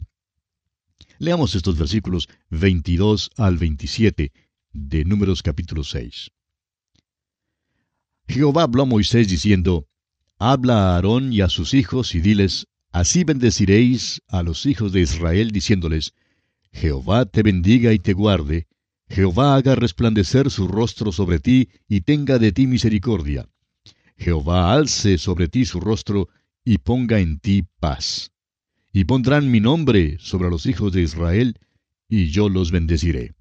Leamos 1.18 1.54
estos 1.54 1.78
versículos 1.78 2.28
22 2.50 3.30
al 3.36 3.58
27 3.58 4.32
de 4.72 5.04
Números 5.04 5.42
capítulo 5.42 5.84
6. 5.84 6.30
Jehová 8.28 8.62
habló 8.62 8.82
a 8.82 8.86
Moisés 8.86 9.28
diciendo, 9.28 9.86
Habla 10.38 10.74
a 10.74 10.94
Aarón 10.94 11.32
y 11.32 11.40
a 11.40 11.48
sus 11.48 11.74
hijos 11.74 12.14
y 12.14 12.20
diles, 12.20 12.66
Así 12.92 13.24
bendeciréis 13.24 14.22
a 14.26 14.42
los 14.42 14.66
hijos 14.66 14.92
de 14.92 15.00
Israel 15.00 15.50
diciéndoles, 15.50 16.14
Jehová 16.72 17.26
te 17.26 17.42
bendiga 17.42 17.92
y 17.92 17.98
te 17.98 18.12
guarde, 18.12 18.66
Jehová 19.08 19.56
haga 19.56 19.74
resplandecer 19.74 20.50
su 20.50 20.68
rostro 20.68 21.12
sobre 21.12 21.40
ti 21.40 21.68
y 21.88 22.00
tenga 22.00 22.38
de 22.38 22.52
ti 22.52 22.66
misericordia. 22.66 23.48
Jehová 24.20 24.72
alce 24.72 25.18
sobre 25.18 25.48
ti 25.48 25.64
su 25.64 25.80
rostro 25.80 26.28
y 26.64 26.78
ponga 26.78 27.18
en 27.18 27.40
ti 27.40 27.64
paz. 27.80 28.30
Y 28.92 29.04
pondrán 29.04 29.50
mi 29.50 29.60
nombre 29.60 30.18
sobre 30.20 30.50
los 30.50 30.66
hijos 30.66 30.92
de 30.92 31.02
Israel, 31.02 31.58
y 32.08 32.28
yo 32.30 32.48
los 32.48 32.70
bendeciré. 32.70 33.34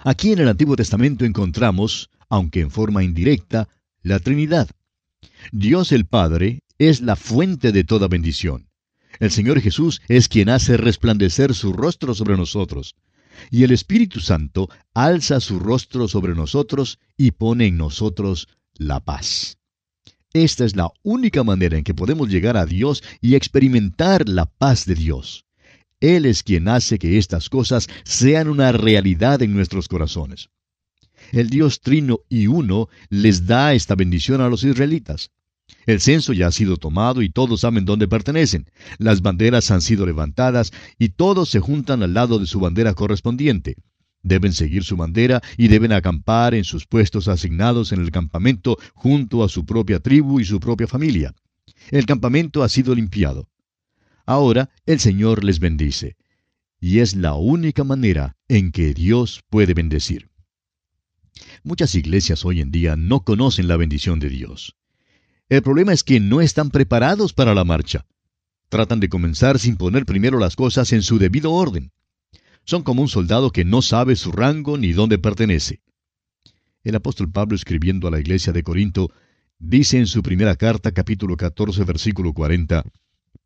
Aquí 0.00 0.32
en 0.32 0.38
el 0.38 0.48
Antiguo 0.48 0.76
Testamento 0.76 1.24
encontramos, 1.24 2.10
aunque 2.28 2.60
en 2.60 2.70
forma 2.70 3.04
indirecta, 3.04 3.68
la 4.02 4.20
Trinidad. 4.20 4.70
Dios 5.52 5.92
el 5.92 6.06
Padre 6.06 6.62
es 6.78 7.00
la 7.00 7.16
fuente 7.16 7.72
de 7.72 7.84
toda 7.84 8.08
bendición. 8.08 8.68
El 9.18 9.30
Señor 9.30 9.60
Jesús 9.60 10.00
es 10.08 10.28
quien 10.28 10.48
hace 10.48 10.76
resplandecer 10.76 11.54
su 11.54 11.72
rostro 11.72 12.14
sobre 12.14 12.36
nosotros 12.36 12.94
y 13.50 13.64
el 13.64 13.70
Espíritu 13.70 14.20
Santo 14.20 14.68
alza 14.94 15.40
su 15.40 15.58
rostro 15.58 16.08
sobre 16.08 16.34
nosotros 16.34 16.98
y 17.16 17.32
pone 17.32 17.66
en 17.66 17.76
nosotros 17.76 18.48
la 18.78 19.00
paz. 19.00 19.58
Esta 20.32 20.64
es 20.64 20.76
la 20.76 20.92
única 21.02 21.44
manera 21.44 21.78
en 21.78 21.84
que 21.84 21.94
podemos 21.94 22.28
llegar 22.28 22.56
a 22.56 22.66
Dios 22.66 23.02
y 23.20 23.34
experimentar 23.34 24.28
la 24.28 24.46
paz 24.46 24.84
de 24.84 24.94
Dios. 24.94 25.46
Él 26.00 26.26
es 26.26 26.42
quien 26.42 26.68
hace 26.68 26.98
que 26.98 27.16
estas 27.16 27.48
cosas 27.48 27.88
sean 28.04 28.48
una 28.48 28.72
realidad 28.72 29.40
en 29.42 29.54
nuestros 29.54 29.88
corazones. 29.88 30.50
El 31.32 31.48
Dios 31.48 31.80
trino 31.80 32.20
y 32.28 32.46
uno 32.48 32.88
les 33.08 33.46
da 33.46 33.72
esta 33.72 33.94
bendición 33.94 34.40
a 34.40 34.48
los 34.48 34.62
israelitas. 34.62 35.30
El 35.86 36.00
censo 36.00 36.32
ya 36.32 36.48
ha 36.48 36.52
sido 36.52 36.76
tomado 36.76 37.22
y 37.22 37.30
todos 37.30 37.60
saben 37.60 37.84
dónde 37.84 38.06
pertenecen. 38.06 38.70
Las 38.98 39.22
banderas 39.22 39.70
han 39.70 39.80
sido 39.80 40.04
levantadas 40.06 40.72
y 40.98 41.10
todos 41.10 41.48
se 41.48 41.60
juntan 41.60 42.02
al 42.02 42.14
lado 42.14 42.38
de 42.38 42.46
su 42.46 42.60
bandera 42.60 42.94
correspondiente. 42.94 43.76
Deben 44.26 44.52
seguir 44.52 44.82
su 44.82 44.96
bandera 44.96 45.40
y 45.56 45.68
deben 45.68 45.92
acampar 45.92 46.56
en 46.56 46.64
sus 46.64 46.84
puestos 46.84 47.28
asignados 47.28 47.92
en 47.92 48.00
el 48.00 48.10
campamento 48.10 48.76
junto 48.92 49.44
a 49.44 49.48
su 49.48 49.64
propia 49.64 50.00
tribu 50.00 50.40
y 50.40 50.44
su 50.44 50.58
propia 50.58 50.88
familia. 50.88 51.32
El 51.92 52.06
campamento 52.06 52.64
ha 52.64 52.68
sido 52.68 52.92
limpiado. 52.96 53.48
Ahora 54.24 54.68
el 54.84 54.98
Señor 54.98 55.44
les 55.44 55.60
bendice. 55.60 56.16
Y 56.80 56.98
es 56.98 57.14
la 57.14 57.34
única 57.34 57.84
manera 57.84 58.36
en 58.48 58.72
que 58.72 58.94
Dios 58.94 59.44
puede 59.48 59.74
bendecir. 59.74 60.28
Muchas 61.62 61.94
iglesias 61.94 62.44
hoy 62.44 62.60
en 62.60 62.72
día 62.72 62.96
no 62.96 63.20
conocen 63.20 63.68
la 63.68 63.76
bendición 63.76 64.18
de 64.18 64.28
Dios. 64.28 64.74
El 65.48 65.62
problema 65.62 65.92
es 65.92 66.02
que 66.02 66.18
no 66.18 66.40
están 66.40 66.70
preparados 66.70 67.32
para 67.32 67.54
la 67.54 67.62
marcha. 67.62 68.06
Tratan 68.70 68.98
de 68.98 69.08
comenzar 69.08 69.60
sin 69.60 69.76
poner 69.76 70.04
primero 70.04 70.40
las 70.40 70.56
cosas 70.56 70.92
en 70.92 71.02
su 71.02 71.20
debido 71.20 71.52
orden. 71.52 71.92
Son 72.66 72.82
como 72.82 73.00
un 73.00 73.08
soldado 73.08 73.52
que 73.52 73.64
no 73.64 73.80
sabe 73.80 74.16
su 74.16 74.32
rango 74.32 74.76
ni 74.76 74.92
dónde 74.92 75.18
pertenece. 75.18 75.82
El 76.82 76.96
apóstol 76.96 77.30
Pablo 77.30 77.54
escribiendo 77.54 78.08
a 78.08 78.10
la 78.10 78.18
iglesia 78.18 78.52
de 78.52 78.64
Corinto 78.64 79.12
dice 79.58 79.98
en 79.98 80.08
su 80.08 80.20
primera 80.20 80.56
carta 80.56 80.90
capítulo 80.90 81.36
14 81.36 81.84
versículo 81.84 82.32
40, 82.32 82.84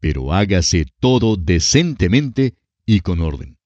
pero 0.01 0.33
hágase 0.33 0.87
todo 1.01 1.37
decentemente 1.37 2.55
y 2.87 3.01
con 3.01 3.21
orden. 3.21 3.59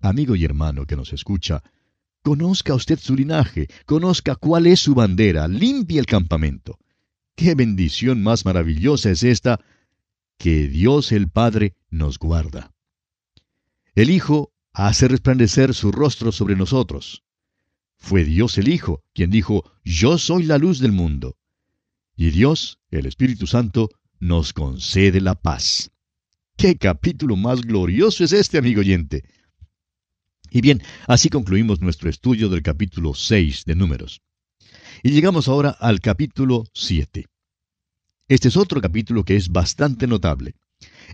Amigo 0.00 0.34
y 0.34 0.44
hermano 0.44 0.86
que 0.86 0.96
nos 0.96 1.12
escucha, 1.12 1.62
conozca 2.22 2.74
usted 2.74 2.98
su 2.98 3.14
linaje, 3.14 3.68
conozca 3.86 4.34
cuál 4.34 4.66
es 4.66 4.80
su 4.80 4.94
bandera, 4.96 5.46
limpie 5.46 6.00
el 6.00 6.06
campamento. 6.06 6.78
Qué 7.36 7.54
bendición 7.54 8.24
más 8.24 8.44
maravillosa 8.44 9.10
es 9.10 9.22
esta, 9.22 9.60
que 10.36 10.66
Dios 10.66 11.12
el 11.12 11.28
Padre 11.28 11.74
nos 11.90 12.18
guarda. 12.18 12.72
El 13.94 14.10
Hijo 14.10 14.53
hace 14.74 15.08
resplandecer 15.08 15.72
su 15.72 15.92
rostro 15.92 16.32
sobre 16.32 16.56
nosotros. 16.56 17.22
Fue 17.96 18.24
Dios 18.24 18.58
el 18.58 18.68
Hijo 18.68 19.02
quien 19.14 19.30
dijo, 19.30 19.72
Yo 19.84 20.18
soy 20.18 20.42
la 20.42 20.58
luz 20.58 20.80
del 20.80 20.92
mundo. 20.92 21.38
Y 22.16 22.30
Dios, 22.30 22.80
el 22.90 23.06
Espíritu 23.06 23.46
Santo, 23.46 23.88
nos 24.18 24.52
concede 24.52 25.20
la 25.20 25.36
paz. 25.36 25.90
¡Qué 26.56 26.76
capítulo 26.76 27.36
más 27.36 27.62
glorioso 27.62 28.24
es 28.24 28.32
este, 28.32 28.58
amigo 28.58 28.80
oyente! 28.80 29.24
Y 30.50 30.60
bien, 30.60 30.82
así 31.08 31.30
concluimos 31.30 31.80
nuestro 31.80 32.10
estudio 32.10 32.48
del 32.48 32.62
capítulo 32.62 33.14
6 33.14 33.64
de 33.64 33.74
Números. 33.74 34.22
Y 35.02 35.10
llegamos 35.10 35.48
ahora 35.48 35.70
al 35.70 36.00
capítulo 36.00 36.64
7. 36.74 37.26
Este 38.28 38.48
es 38.48 38.56
otro 38.56 38.80
capítulo 38.80 39.24
que 39.24 39.36
es 39.36 39.48
bastante 39.48 40.06
notable. 40.06 40.54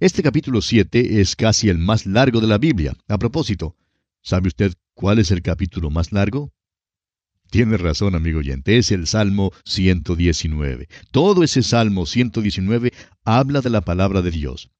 Este 0.00 0.22
capítulo 0.22 0.62
7 0.62 1.20
es 1.20 1.36
casi 1.36 1.68
el 1.68 1.76
más 1.76 2.06
largo 2.06 2.40
de 2.40 2.46
la 2.46 2.56
Biblia. 2.56 2.96
A 3.06 3.18
propósito, 3.18 3.76
¿sabe 4.22 4.48
usted 4.48 4.72
cuál 4.94 5.18
es 5.18 5.30
el 5.30 5.42
capítulo 5.42 5.90
más 5.90 6.10
largo? 6.12 6.52
Tiene 7.50 7.76
razón, 7.76 8.14
amigo 8.14 8.38
oyente, 8.38 8.78
es 8.78 8.92
el 8.92 9.06
Salmo 9.06 9.52
119. 9.66 10.88
Todo 11.10 11.42
ese 11.42 11.62
Salmo 11.62 12.06
119 12.06 12.92
habla 13.24 13.60
de 13.60 13.68
la 13.68 13.82
palabra 13.82 14.22
de 14.22 14.30
Dios. 14.30 14.70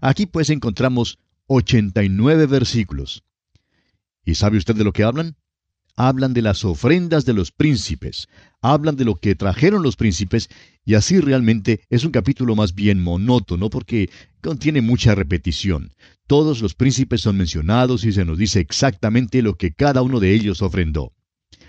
Aquí 0.00 0.26
pues 0.26 0.50
encontramos 0.50 1.18
89 1.46 2.46
versículos. 2.46 3.24
¿Y 4.24 4.36
sabe 4.36 4.58
usted 4.58 4.76
de 4.76 4.84
lo 4.84 4.92
que 4.92 5.02
hablan? 5.02 5.36
Hablan 5.96 6.32
de 6.32 6.42
las 6.42 6.64
ofrendas 6.64 7.24
de 7.24 7.32
los 7.32 7.52
príncipes, 7.52 8.28
hablan 8.60 8.96
de 8.96 9.04
lo 9.04 9.16
que 9.16 9.34
trajeron 9.34 9.82
los 9.82 9.96
príncipes, 9.96 10.48
y 10.84 10.94
así 10.94 11.20
realmente 11.20 11.80
es 11.90 12.04
un 12.04 12.10
capítulo 12.10 12.56
más 12.56 12.74
bien 12.74 13.02
monótono 13.02 13.70
porque 13.70 14.10
contiene 14.40 14.80
mucha 14.80 15.14
repetición. 15.14 15.92
Todos 16.26 16.62
los 16.62 16.74
príncipes 16.74 17.20
son 17.22 17.36
mencionados 17.36 18.04
y 18.04 18.12
se 18.12 18.24
nos 18.24 18.38
dice 18.38 18.60
exactamente 18.60 19.42
lo 19.42 19.56
que 19.56 19.72
cada 19.72 20.02
uno 20.02 20.20
de 20.20 20.32
ellos 20.32 20.62
ofrendó. 20.62 21.12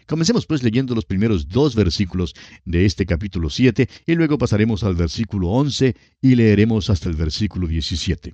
Comencemos 0.08 0.46
pues 0.46 0.62
leyendo 0.62 0.94
los 0.94 1.06
primeros 1.06 1.48
dos 1.48 1.76
versículos 1.76 2.34
de 2.66 2.86
este 2.86 3.06
capítulo 3.06 3.50
7 3.50 3.88
y 4.06 4.16
luego 4.16 4.38
pasaremos 4.38 4.84
al 4.84 4.96
versículo 4.96 5.50
11 5.50 5.96
y 6.22 6.36
leeremos 6.36 6.90
hasta 6.90 7.10
el 7.10 7.16
versículo 7.16 7.68
17. 7.68 8.34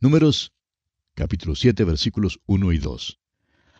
Números 0.00 0.52
capítulo 1.14 1.54
7 1.54 1.84
versículos 1.84 2.40
1 2.46 2.72
y 2.72 2.78
2. 2.78 3.23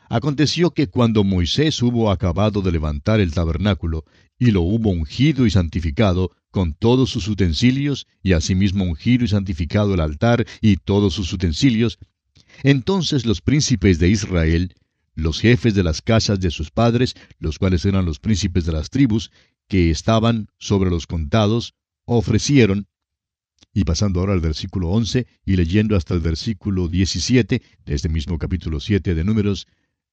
Aconteció 0.09 0.73
que 0.73 0.89
cuando 0.89 1.25
Moisés 1.25 1.81
hubo 1.83 2.11
acabado 2.11 2.63
de 2.63 2.73
levantar 2.73 3.21
el 3.21 3.33
tabernáculo, 3.33 4.05
y 4.39 4.51
lo 4.51 4.63
hubo 4.63 4.91
ungido 4.91 5.47
y 5.47 5.51
santificado, 5.51 6.33
con 6.51 6.75
todos 6.75 7.11
sus 7.11 7.29
utensilios, 7.29 8.07
y 8.23 8.33
asimismo 8.33 8.85
ungido 8.85 9.25
y 9.25 9.29
santificado 9.29 9.95
el 9.95 10.01
altar 10.01 10.47
y 10.61 10.77
todos 10.77 11.15
sus 11.15 11.33
utensilios, 11.33 11.99
entonces 12.63 13.27
los 13.27 13.41
príncipes 13.41 13.99
de 13.99 14.09
Israel, 14.09 14.75
los 15.15 15.41
jefes 15.41 15.75
de 15.75 15.83
las 15.83 16.03
casas 16.03 16.41
de 16.41 16.51
sus 16.51 16.71
padres, 16.71 17.15
los 17.39 17.59
cuales 17.59 17.85
eran 17.85 18.05
los 18.05 18.19
príncipes 18.19 18.65
de 18.65 18.73
las 18.73 18.91
tribus, 18.91 19.31
que 19.69 19.91
estaban 19.91 20.49
sobre 20.59 20.91
los 20.91 21.07
contados, 21.07 21.75
ofrecieron, 22.05 22.87
y 23.73 23.85
pasando 23.85 24.21
ahora 24.21 24.35
al 24.35 24.41
versículo 24.41 24.91
11 24.91 25.27
y 25.45 25.57
leyendo 25.57 25.97
hasta 25.97 26.15
el 26.15 26.21
versículo 26.21 26.87
17 26.87 27.63
de 27.85 27.95
este 27.95 28.09
mismo 28.09 28.39
capítulo 28.39 28.79
7 28.79 29.15
de 29.15 29.25
Números, 29.25 29.67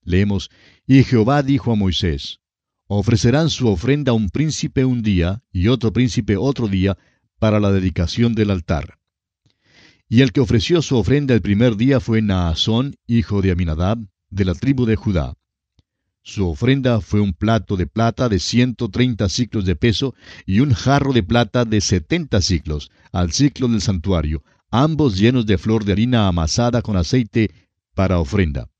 Leemos, 0.03 0.49
Y 0.87 1.03
Jehová 1.03 1.43
dijo 1.43 1.71
a 1.71 1.75
Moisés, 1.75 2.39
Ofrecerán 2.87 3.49
su 3.49 3.67
ofrenda 3.69 4.13
un 4.13 4.29
príncipe 4.29 4.83
un 4.83 5.01
día 5.01 5.43
y 5.51 5.69
otro 5.69 5.93
príncipe 5.93 6.35
otro 6.35 6.67
día, 6.67 6.97
para 7.39 7.59
la 7.59 7.71
dedicación 7.71 8.35
del 8.35 8.51
altar. 8.51 8.99
Y 10.07 10.21
el 10.21 10.31
que 10.31 10.41
ofreció 10.41 10.81
su 10.81 10.97
ofrenda 10.97 11.33
el 11.33 11.41
primer 11.41 11.77
día 11.77 11.99
fue 11.99 12.21
Naasón, 12.21 12.95
hijo 13.07 13.41
de 13.41 13.51
Aminadab, 13.51 13.97
de 14.29 14.45
la 14.45 14.53
tribu 14.53 14.85
de 14.85 14.95
Judá. 14.95 15.35
Su 16.23 16.47
ofrenda 16.47 17.01
fue 17.01 17.19
un 17.19 17.33
plato 17.33 17.77
de 17.77 17.87
plata 17.87 18.29
de 18.29 18.39
ciento 18.39 18.89
treinta 18.89 19.27
ciclos 19.27 19.65
de 19.65 19.75
peso 19.75 20.13
y 20.45 20.59
un 20.59 20.73
jarro 20.73 21.13
de 21.13 21.23
plata 21.23 21.65
de 21.65 21.81
setenta 21.81 22.41
ciclos, 22.41 22.91
al 23.11 23.31
ciclo 23.31 23.67
del 23.67 23.81
santuario, 23.81 24.43
ambos 24.69 25.17
llenos 25.17 25.45
de 25.45 25.57
flor 25.57 25.83
de 25.83 25.93
harina 25.93 26.27
amasada 26.27 26.81
con 26.81 26.95
aceite 26.95 27.51
para 27.95 28.19
ofrenda. 28.19 28.70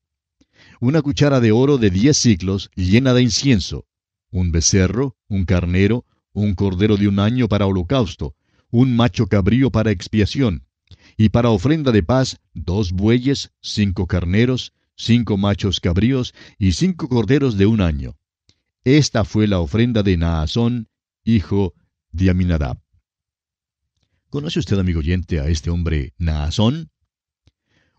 Una 0.82 1.00
cuchara 1.00 1.38
de 1.38 1.52
oro 1.52 1.78
de 1.78 1.90
diez 1.90 2.18
ciclos 2.18 2.68
llena 2.74 3.14
de 3.14 3.22
incienso, 3.22 3.86
un 4.32 4.50
becerro, 4.50 5.16
un 5.28 5.44
carnero, 5.44 6.04
un 6.32 6.56
cordero 6.56 6.96
de 6.96 7.06
un 7.06 7.20
año 7.20 7.46
para 7.46 7.66
holocausto, 7.66 8.34
un 8.72 8.96
macho 8.96 9.28
cabrío 9.28 9.70
para 9.70 9.92
expiación, 9.92 10.66
y 11.16 11.28
para 11.28 11.50
ofrenda 11.50 11.92
de 11.92 12.02
paz 12.02 12.40
dos 12.52 12.90
bueyes, 12.90 13.52
cinco 13.60 14.08
carneros, 14.08 14.72
cinco 14.96 15.36
machos 15.36 15.78
cabríos 15.78 16.34
y 16.58 16.72
cinco 16.72 17.08
corderos 17.08 17.56
de 17.56 17.66
un 17.66 17.80
año. 17.80 18.16
Esta 18.82 19.24
fue 19.24 19.46
la 19.46 19.60
ofrenda 19.60 20.02
de 20.02 20.16
Naasón, 20.16 20.88
hijo 21.22 21.74
de 22.10 22.28
Aminadab. 22.28 22.82
¿Conoce 24.30 24.58
usted, 24.58 24.80
amigo 24.80 24.98
oyente, 24.98 25.38
a 25.38 25.46
este 25.46 25.70
hombre 25.70 26.12
Naasón? 26.18 26.90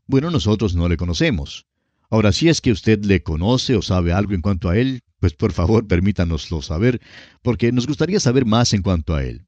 Bueno, 0.06 0.30
nosotros 0.32 0.76
no 0.76 0.90
le 0.90 0.98
conocemos. 0.98 1.66
Ahora, 2.14 2.32
si 2.32 2.48
es 2.48 2.62
que 2.62 2.72
usted 2.72 3.04
le 3.06 3.24
conoce 3.24 3.76
o 3.76 3.82
sabe 3.82 4.14
algo 4.14 4.34
en 4.34 4.42
cuanto 4.44 4.70
a 4.70 4.78
él, 4.78 5.02
pues 5.20 5.34
por 5.34 5.52
favor 5.52 5.88
permítanoslo 5.88 6.62
saber, 6.62 7.02
porque 7.42 7.72
nos 7.72 7.88
gustaría 7.88 8.20
saber 8.20 8.46
más 8.46 8.74
en 8.74 8.84
cuanto 8.84 9.16
a 9.16 9.24
él. 9.24 9.48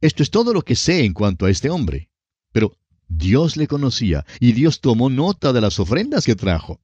Esto 0.00 0.22
es 0.22 0.30
todo 0.30 0.54
lo 0.54 0.62
que 0.62 0.76
sé 0.76 1.04
en 1.04 1.14
cuanto 1.14 1.46
a 1.46 1.50
este 1.50 1.68
hombre. 1.68 2.08
Pero 2.52 2.76
Dios 3.08 3.56
le 3.56 3.66
conocía 3.66 4.24
y 4.38 4.52
Dios 4.52 4.80
tomó 4.80 5.10
nota 5.10 5.52
de 5.52 5.60
las 5.60 5.80
ofrendas 5.80 6.26
que 6.26 6.36
trajo. 6.36 6.80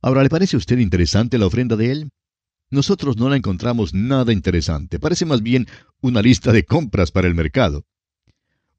Ahora, 0.00 0.22
¿le 0.22 0.30
parece 0.30 0.56
a 0.56 0.58
usted 0.58 0.78
interesante 0.78 1.36
la 1.36 1.44
ofrenda 1.44 1.76
de 1.76 1.92
él? 1.92 2.10
Nosotros 2.70 3.18
no 3.18 3.28
la 3.28 3.36
encontramos 3.36 3.92
nada 3.92 4.32
interesante, 4.32 4.98
parece 4.98 5.26
más 5.26 5.42
bien 5.42 5.66
una 6.00 6.22
lista 6.22 6.50
de 6.52 6.64
compras 6.64 7.10
para 7.10 7.28
el 7.28 7.34
mercado. 7.34 7.84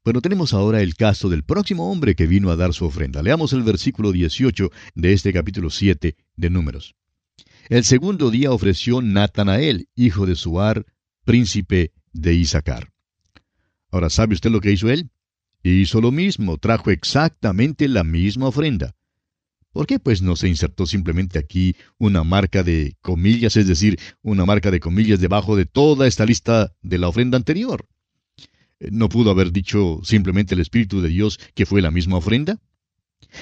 Bueno, 0.02 0.22
tenemos 0.22 0.54
ahora 0.54 0.80
el 0.80 0.94
caso 0.94 1.28
del 1.28 1.44
próximo 1.44 1.92
hombre 1.92 2.14
que 2.14 2.26
vino 2.26 2.50
a 2.50 2.56
dar 2.56 2.72
su 2.72 2.86
ofrenda. 2.86 3.22
Leamos 3.22 3.52
el 3.52 3.62
versículo 3.62 4.12
18 4.12 4.70
de 4.94 5.12
este 5.12 5.30
capítulo 5.30 5.68
7 5.68 6.16
de 6.36 6.50
Números. 6.50 6.94
El 7.68 7.84
segundo 7.84 8.30
día 8.30 8.50
ofreció 8.50 9.02
Natanael, 9.02 9.88
hijo 9.94 10.24
de 10.24 10.36
Suar, 10.36 10.86
príncipe 11.26 11.92
de 12.14 12.32
Isaacar. 12.32 12.90
Ahora, 13.90 14.08
¿sabe 14.08 14.32
usted 14.32 14.50
lo 14.50 14.62
que 14.62 14.72
hizo 14.72 14.88
él? 14.88 15.10
Hizo 15.62 16.00
lo 16.00 16.12
mismo, 16.12 16.56
trajo 16.56 16.90
exactamente 16.90 17.86
la 17.86 18.02
misma 18.02 18.46
ofrenda. 18.46 18.96
¿Por 19.70 19.86
qué 19.86 19.98
pues 19.98 20.22
no 20.22 20.34
se 20.34 20.48
insertó 20.48 20.86
simplemente 20.86 21.38
aquí 21.38 21.76
una 21.98 22.24
marca 22.24 22.62
de 22.62 22.96
comillas, 23.02 23.54
es 23.58 23.66
decir, 23.66 23.98
una 24.22 24.46
marca 24.46 24.70
de 24.70 24.80
comillas 24.80 25.20
debajo 25.20 25.56
de 25.56 25.66
toda 25.66 26.06
esta 26.06 26.24
lista 26.24 26.72
de 26.80 26.96
la 26.96 27.08
ofrenda 27.08 27.36
anterior? 27.36 27.86
¿No 28.80 29.08
pudo 29.10 29.30
haber 29.30 29.52
dicho 29.52 30.00
simplemente 30.02 30.54
el 30.54 30.60
Espíritu 30.60 31.02
de 31.02 31.08
Dios 31.08 31.38
que 31.54 31.66
fue 31.66 31.82
la 31.82 31.90
misma 31.90 32.16
ofrenda? 32.16 32.58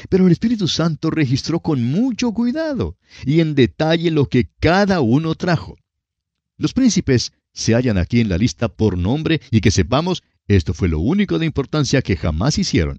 Pero 0.09 0.27
el 0.27 0.33
Espíritu 0.33 0.67
Santo 0.67 1.11
registró 1.11 1.61
con 1.61 1.85
mucho 1.85 2.33
cuidado 2.33 2.97
y 3.25 3.41
en 3.41 3.55
detalle 3.55 4.11
lo 4.11 4.27
que 4.27 4.51
cada 4.59 5.01
uno 5.01 5.37
trajo. 5.37 5.77
Los 6.57 6.73
príncipes 6.73 7.33
se 7.53 7.75
hallan 7.75 7.99
aquí 7.99 8.21
en 8.21 8.29
la 8.29 8.37
lista 8.37 8.69
por 8.69 8.99
nombre 8.99 9.41
y 9.51 9.61
que 9.61 9.71
sepamos 9.71 10.25
esto 10.49 10.75
fue 10.75 10.89
lo 10.89 10.99
único 10.99 11.39
de 11.39 11.47
importancia 11.47 12.03
que 12.03 12.17
jamás 12.17 12.59
hicieron. 12.59 12.99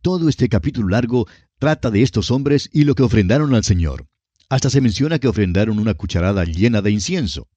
Todo 0.00 0.28
este 0.28 0.48
capítulo 0.48 0.88
largo 0.88 1.26
trata 1.58 1.90
de 1.90 2.02
estos 2.02 2.30
hombres 2.30 2.70
y 2.72 2.84
lo 2.84 2.94
que 2.94 3.02
ofrendaron 3.02 3.54
al 3.54 3.64
Señor. 3.64 4.06
Hasta 4.48 4.70
se 4.70 4.80
menciona 4.80 5.18
que 5.18 5.28
ofrendaron 5.28 5.78
una 5.78 5.94
cucharada 5.94 6.44
llena 6.44 6.80
de 6.80 6.92
incienso. 6.92 7.48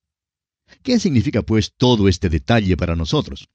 ¿Qué 0.84 1.00
significa 1.00 1.42
pues 1.42 1.74
todo 1.76 2.08
este 2.08 2.30
detalle 2.30 2.78
para 2.78 2.96
nosotros? 2.96 3.50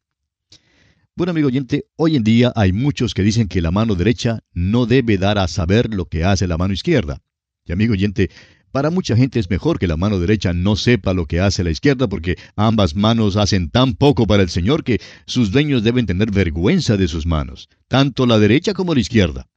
Bueno, 1.14 1.30
amigo 1.30 1.48
oyente, 1.48 1.86
hoy 1.96 2.16
en 2.16 2.24
día 2.24 2.52
hay 2.54 2.72
muchos 2.72 3.14
que 3.14 3.22
dicen 3.22 3.48
que 3.48 3.62
la 3.62 3.70
mano 3.70 3.94
derecha 3.94 4.40
no 4.52 4.84
debe 4.84 5.16
dar 5.16 5.38
a 5.38 5.48
saber 5.48 5.94
lo 5.94 6.06
que 6.06 6.24
hace 6.24 6.46
la 6.46 6.58
mano 6.58 6.74
izquierda. 6.74 7.22
Y 7.64 7.72
amigo 7.72 7.94
oyente, 7.94 8.30
para 8.70 8.90
mucha 8.90 9.16
gente 9.16 9.40
es 9.40 9.48
mejor 9.48 9.78
que 9.78 9.86
la 9.86 9.96
mano 9.96 10.20
derecha 10.20 10.52
no 10.52 10.76
sepa 10.76 11.14
lo 11.14 11.24
que 11.24 11.40
hace 11.40 11.64
la 11.64 11.70
izquierda 11.70 12.06
porque 12.06 12.36
ambas 12.54 12.94
manos 12.94 13.36
hacen 13.36 13.70
tan 13.70 13.94
poco 13.94 14.26
para 14.26 14.42
el 14.42 14.50
Señor 14.50 14.84
que 14.84 15.00
sus 15.24 15.50
dueños 15.50 15.82
deben 15.82 16.04
tener 16.04 16.30
vergüenza 16.30 16.98
de 16.98 17.08
sus 17.08 17.24
manos, 17.24 17.70
tanto 17.88 18.26
la 18.26 18.38
derecha 18.38 18.74
como 18.74 18.92
la 18.92 19.00
izquierda. 19.00 19.48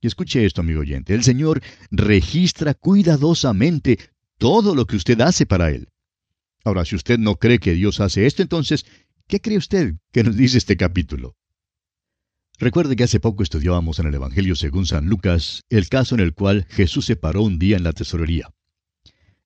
Y 0.00 0.06
escuche 0.06 0.46
esto, 0.46 0.62
amigo 0.62 0.80
oyente, 0.80 1.12
el 1.12 1.24
Señor 1.24 1.60
registra 1.90 2.72
cuidadosamente 2.72 3.98
todo 4.38 4.74
lo 4.74 4.86
que 4.86 4.96
usted 4.96 5.20
hace 5.20 5.44
para 5.44 5.70
Él. 5.70 5.88
Ahora, 6.64 6.84
si 6.84 6.96
usted 6.96 7.18
no 7.18 7.36
cree 7.36 7.58
que 7.58 7.74
Dios 7.74 8.00
hace 8.00 8.26
esto, 8.26 8.42
entonces, 8.42 8.84
¿qué 9.26 9.40
cree 9.40 9.58
usted 9.58 9.94
que 10.12 10.24
nos 10.24 10.36
dice 10.36 10.58
este 10.58 10.76
capítulo? 10.76 11.36
Recuerde 12.58 12.96
que 12.96 13.04
hace 13.04 13.20
poco 13.20 13.44
estudiábamos 13.44 14.00
en 14.00 14.06
el 14.06 14.14
Evangelio 14.14 14.56
según 14.56 14.84
San 14.84 15.06
Lucas 15.06 15.62
el 15.68 15.88
caso 15.88 16.16
en 16.16 16.20
el 16.20 16.34
cual 16.34 16.66
Jesús 16.70 17.06
se 17.06 17.14
paró 17.14 17.42
un 17.42 17.58
día 17.58 17.76
en 17.76 17.84
la 17.84 17.92
tesorería. 17.92 18.50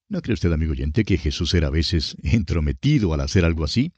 ¿No 0.08 0.22
cree 0.22 0.34
usted, 0.34 0.52
amigo 0.52 0.72
oyente, 0.72 1.04
que 1.04 1.18
Jesús 1.18 1.52
era 1.54 1.66
a 1.66 1.70
veces 1.70 2.16
entrometido 2.22 3.12
al 3.12 3.20
hacer 3.20 3.44
algo 3.44 3.64
así? 3.64 3.92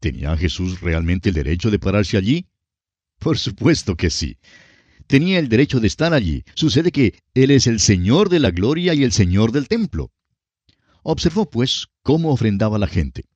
¿Tenía 0.00 0.36
Jesús 0.36 0.80
realmente 0.80 1.28
el 1.28 1.36
derecho 1.36 1.70
de 1.70 1.78
pararse 1.78 2.16
allí? 2.16 2.46
Por 3.18 3.38
supuesto 3.38 3.96
que 3.96 4.10
sí. 4.10 4.38
Tenía 5.06 5.38
el 5.38 5.48
derecho 5.48 5.78
de 5.78 5.86
estar 5.86 6.12
allí. 6.12 6.44
Sucede 6.54 6.90
que 6.90 7.14
Él 7.34 7.52
es 7.52 7.66
el 7.66 7.78
Señor 7.78 8.28
de 8.28 8.40
la 8.40 8.50
gloria 8.50 8.92
y 8.94 9.04
el 9.04 9.12
Señor 9.12 9.52
del 9.52 9.68
templo. 9.68 10.10
Observó, 11.08 11.48
pues, 11.48 11.86
cómo 12.02 12.32
ofrendaba 12.32 12.80
la 12.80 12.88
gente. 12.88 13.26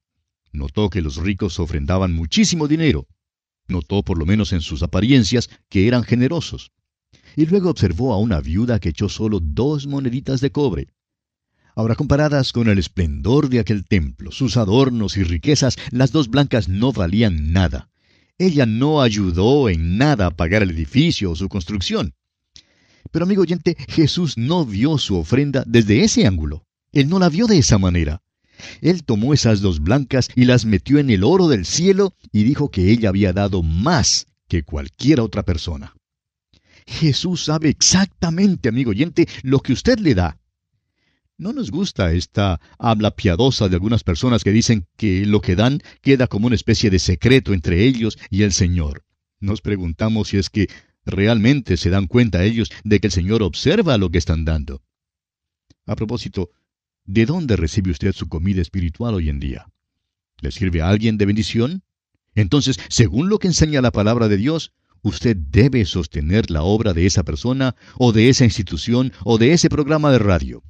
Notó 0.51 0.91
que 0.91 1.03
los 1.03 1.19
ricos 1.19 1.61
ofrendaban 1.61 2.13
muchísimo 2.13 2.67
dinero. 2.67 3.07
Notó, 3.69 4.03
por 4.03 4.19
lo 4.19 4.27
menos 4.27 4.53
en 4.53 4.61
sus 4.61 4.83
apariencias, 4.83 5.49
que 5.69 5.87
eran 5.87 6.03
generosos. 6.03 6.73
Y 7.37 7.47
luego 7.47 7.71
observó 7.71 8.13
a 8.13 8.19
una 8.19 8.41
viuda 8.41 8.81
que 8.81 8.89
echó 8.89 9.09
solo 9.09 9.39
dos 9.41 9.87
moneditas 9.87 10.41
de 10.41 10.51
cobre. 10.51 10.89
Ahora, 11.77 11.95
comparadas 11.95 12.53
con 12.53 12.69
el 12.69 12.81
esplendor 12.81 13.49
de 13.49 13.61
aquel 13.61 13.85
templo, 13.85 14.33
sus 14.33 14.57
adornos 14.57 15.17
y 15.17 15.23
riquezas, 15.23 15.77
las 15.93 16.11
dos 16.11 16.29
blancas 16.29 16.69
no 16.69 16.91
valían 16.93 17.53
nada. 17.53 17.89
Ella 18.37 18.67
no 18.67 19.01
ayudó 19.01 19.69
en 19.69 19.97
nada 19.97 20.27
a 20.27 20.31
pagar 20.33 20.65
el 20.65 20.73
edificio 20.73 21.31
o 21.31 21.37
su 21.37 21.49
construcción. 21.49 22.15
Pero 23.13 23.27
amigo 23.27 23.43
oyente, 23.43 23.77
Jesús 23.89 24.37
no 24.37 24.67
vio 24.67 24.99
su 24.99 25.15
ofrenda 25.17 25.63
desde 25.69 26.03
ese 26.03 26.27
ángulo. 26.27 26.67
Él 26.93 27.09
no 27.09 27.19
la 27.19 27.29
vio 27.29 27.47
de 27.47 27.59
esa 27.59 27.79
manera. 27.79 28.23
Él 28.81 29.05
tomó 29.05 29.33
esas 29.33 29.61
dos 29.61 29.81
blancas 29.81 30.29
y 30.35 30.45
las 30.45 30.65
metió 30.65 30.99
en 30.99 31.11
el 31.11 31.25
oro 31.25 31.49
del 31.49 31.65
cielo 31.65 32.15
y 32.33 32.43
dijo 32.43 32.71
que 32.71 32.91
ella 32.91 33.09
había 33.09 33.33
dado 33.33 33.63
más 33.63 34.27
que 34.49 34.63
cualquier 34.63 35.21
otra 35.21 35.45
persona. 35.45 35.95
Jesús 36.87 37.45
sabe 37.45 37.69
exactamente, 37.69 38.69
amigo 38.69 38.91
oyente, 38.91 39.29
lo 39.43 39.61
que 39.61 39.73
usted 39.73 39.99
le 39.99 40.15
da. 40.15 40.39
No 41.39 41.53
nos 41.53 41.71
gusta 41.71 42.13
esta 42.13 42.61
habla 42.79 43.13
piadosa 43.13 43.69
de 43.69 43.77
algunas 43.77 44.05
personas 44.05 44.45
que 44.45 44.51
dicen 44.51 44.87
que 44.97 45.25
lo 45.25 45.41
que 45.41 45.57
dan 45.57 45.81
queda 46.03 46.27
como 46.27 46.49
una 46.49 46.57
especie 46.57 46.91
de 46.91 46.99
secreto 46.99 47.55
entre 47.55 47.87
ellos 47.87 48.19
y 48.29 48.43
el 48.43 48.53
Señor. 48.53 49.05
Nos 49.39 49.63
preguntamos 49.63 50.29
si 50.29 50.37
es 50.37 50.51
que 50.51 50.69
realmente 51.07 51.79
se 51.79 51.89
dan 51.89 52.09
cuenta 52.09 52.45
ellos 52.45 52.71
de 52.85 53.01
que 53.01 53.07
el 53.07 53.13
Señor 53.13 53.43
observa 53.43 53.97
lo 53.97 54.11
que 54.11 54.19
están 54.19 54.45
dando. 54.45 54.83
A 55.87 55.97
propósito, 55.97 56.51
¿De 57.05 57.27
dónde 57.27 57.57
recibe 57.57 57.91
usted 57.91 58.13
su 58.13 58.29
comida 58.29 58.63
espiritual 58.63 59.15
hoy 59.15 59.29
en 59.29 59.41
día? 59.41 59.67
¿Le 60.41 60.51
sirve 60.51 60.83
a 60.83 60.89
alguien 60.89 61.19
de 61.19 61.27
bendición? 61.27 61.83
Entonces, 62.35 62.79
según 62.89 63.29
lo 63.29 63.39
que 63.39 63.49
enseña 63.49 63.81
la 63.81 63.91
palabra 63.91 64.29
de 64.29 64.37
Dios, 64.37 64.73
usted 65.03 65.37
debe 65.37 65.85
sostener 65.85 66.51
la 66.51 66.63
obra 66.63 66.93
de 66.93 67.07
esa 67.07 67.25
persona 67.25 67.75
o 67.97 68.13
de 68.13 68.29
esa 68.29 68.45
institución 68.45 69.13
o 69.25 69.39
de 69.39 69.53
ese 69.53 69.69
programa 69.69 70.13
de 70.13 70.19
radio. 70.19 70.63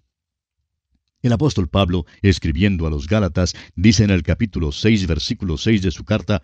El 1.22 1.32
apóstol 1.32 1.68
Pablo, 1.68 2.06
escribiendo 2.22 2.86
a 2.86 2.90
los 2.90 3.06
Gálatas, 3.06 3.54
dice 3.76 4.04
en 4.04 4.10
el 4.10 4.22
capítulo 4.22 4.72
6, 4.72 5.06
versículo 5.06 5.58
6 5.58 5.82
de 5.82 5.90
su 5.90 6.04
carta, 6.04 6.42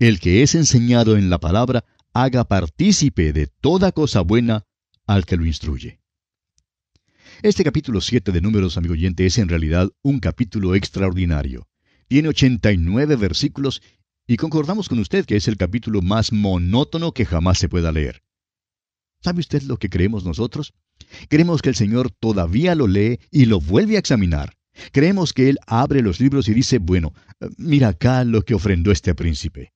El 0.00 0.18
que 0.18 0.42
es 0.42 0.54
enseñado 0.54 1.16
en 1.16 1.30
la 1.30 1.38
palabra, 1.38 1.84
haga 2.12 2.44
partícipe 2.44 3.32
de 3.32 3.46
toda 3.46 3.92
cosa 3.92 4.22
buena 4.22 4.64
al 5.06 5.24
que 5.24 5.36
lo 5.36 5.46
instruye. 5.46 6.00
Este 7.42 7.64
capítulo 7.64 8.00
7 8.00 8.32
de 8.32 8.40
Números, 8.40 8.76
amigo 8.76 8.94
oyente, 8.94 9.24
es 9.24 9.38
en 9.38 9.48
realidad 9.48 9.90
un 10.02 10.18
capítulo 10.18 10.74
extraordinario. 10.74 11.68
Tiene 12.08 12.28
89 12.28 13.16
versículos 13.16 13.80
y 14.26 14.36
concordamos 14.36 14.88
con 14.88 14.98
usted 14.98 15.24
que 15.24 15.36
es 15.36 15.48
el 15.48 15.56
capítulo 15.56 16.02
más 16.02 16.32
monótono 16.32 17.12
que 17.12 17.24
jamás 17.24 17.58
se 17.58 17.68
pueda 17.68 17.92
leer. 17.92 18.22
¿Sabe 19.22 19.40
usted 19.40 19.62
lo 19.62 19.78
que 19.78 19.88
creemos 19.88 20.24
nosotros? 20.24 20.74
Creemos 21.28 21.62
que 21.62 21.68
el 21.68 21.74
Señor 21.74 22.10
todavía 22.10 22.74
lo 22.74 22.86
lee 22.86 23.20
y 23.30 23.46
lo 23.46 23.60
vuelve 23.60 23.96
a 23.96 24.00
examinar, 24.00 24.58
Creemos 24.92 25.32
que 25.32 25.48
Él 25.48 25.58
abre 25.66 26.02
los 26.02 26.20
libros 26.20 26.48
y 26.48 26.54
dice, 26.54 26.78
bueno, 26.78 27.12
mira 27.56 27.88
acá 27.88 28.24
lo 28.24 28.42
que 28.42 28.54
ofrendó 28.54 28.90
este 28.92 29.14
príncipe. 29.14 29.72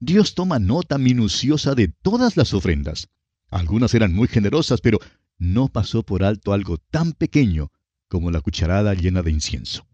Dios 0.00 0.34
toma 0.34 0.58
nota 0.58 0.98
minuciosa 0.98 1.74
de 1.74 1.88
todas 1.88 2.36
las 2.36 2.54
ofrendas. 2.54 3.08
Algunas 3.50 3.94
eran 3.94 4.12
muy 4.12 4.28
generosas, 4.28 4.80
pero 4.80 4.98
no 5.38 5.68
pasó 5.68 6.02
por 6.02 6.24
alto 6.24 6.52
algo 6.52 6.78
tan 6.78 7.12
pequeño 7.12 7.70
como 8.08 8.30
la 8.30 8.40
cucharada 8.40 8.94
llena 8.94 9.22
de 9.22 9.30
incienso. 9.30 9.86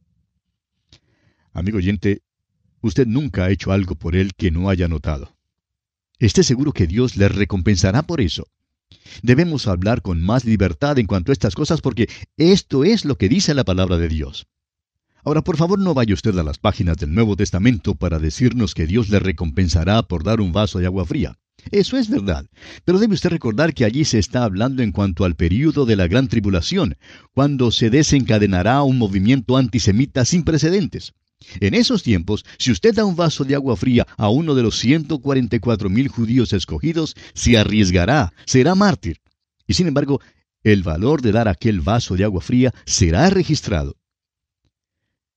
Amigo 1.53 1.79
oyente, 1.79 2.23
usted 2.81 3.07
nunca 3.07 3.45
ha 3.45 3.51
hecho 3.51 3.73
algo 3.73 3.95
por 3.95 4.17
Él 4.17 4.33
que 4.37 4.51
no 4.51 4.69
haya 4.69 4.89
notado. 4.89 5.37
Esté 6.19 6.43
seguro 6.43 6.73
que 6.73 6.87
Dios 6.87 7.17
le 7.17 7.29
recompensará 7.29 8.03
por 8.03 8.21
eso. 8.21 8.47
Debemos 9.23 9.67
hablar 9.67 10.03
con 10.03 10.21
más 10.21 10.45
libertad 10.45 10.99
en 10.99 11.07
cuanto 11.07 11.33
a 11.33 11.35
estas 11.35 11.55
cosas 11.55 11.81
porque 11.81 12.09
esto 12.37 12.85
es 12.85 13.05
lo 13.05 13.17
que 13.17 13.29
dice 13.29 13.55
la 13.55 13.65
palabra 13.65 13.97
de 13.97 14.09
Dios. 14.09 14.47
Ahora, 15.25 15.43
por 15.43 15.57
favor, 15.57 15.79
no 15.79 15.95
vaya 15.95 16.15
usted 16.15 16.37
a 16.39 16.43
las 16.43 16.59
páginas 16.59 16.97
del 16.97 17.15
Nuevo 17.15 17.37
Testamento 17.37 17.95
para 17.95 18.19
decirnos 18.19 18.75
que 18.75 18.87
Dios 18.87 19.11
le 19.11 19.19
recompensará 19.19 20.03
por 20.03 20.25
dar 20.25 20.41
un 20.41 20.53
vaso 20.53 20.79
de 20.79 20.87
agua 20.87 21.05
fría. 21.05 21.37
Eso 21.71 21.99
es 21.99 22.09
verdad, 22.09 22.47
pero 22.85 22.99
debe 22.99 23.15
usted 23.15 23.29
recordar 23.29 23.75
que 23.75 23.85
allí 23.85 24.07
se 24.07 24.19
está 24.19 24.45
hablando 24.45 24.83
en 24.83 24.93
cuanto 24.93 25.25
al 25.27 25.37
período 25.37 25.85
de 25.85 25.97
la 25.97 26.09
gran 26.09 26.27
tribulación, 26.29 26.97
cuando 27.33 27.71
se 27.71 27.91
desencadenará 27.91 28.83
un 28.83 28.97
movimiento 28.97 29.59
antisemita 29.59 30.25
sin 30.25 30.43
precedentes. 30.43 31.13
En 31.61 31.75
esos 31.75 32.03
tiempos, 32.03 32.45
si 32.59 32.71
usted 32.71 32.95
da 32.95 33.05
un 33.05 33.17
vaso 33.17 33.45
de 33.45 33.55
agua 33.55 33.77
fría 33.77 34.07
a 34.17 34.29
uno 34.29 34.55
de 34.55 34.63
los 34.63 34.79
144 34.79 35.89
mil 35.91 36.09
judíos 36.09 36.53
escogidos, 36.53 37.15
se 37.35 37.59
arriesgará, 37.59 38.33
será 38.47 38.75
mártir. 38.75 39.19
Y 39.67 39.75
sin 39.75 39.87
embargo, 39.87 40.21
el 40.63 40.83
valor 40.83 41.23
de 41.23 41.33
dar 41.33 41.49
aquel 41.49 41.81
vaso 41.81 42.17
de 42.17 42.25
agua 42.25 42.41
fría 42.41 42.73
será 42.85 43.31
registrado. 43.31 43.97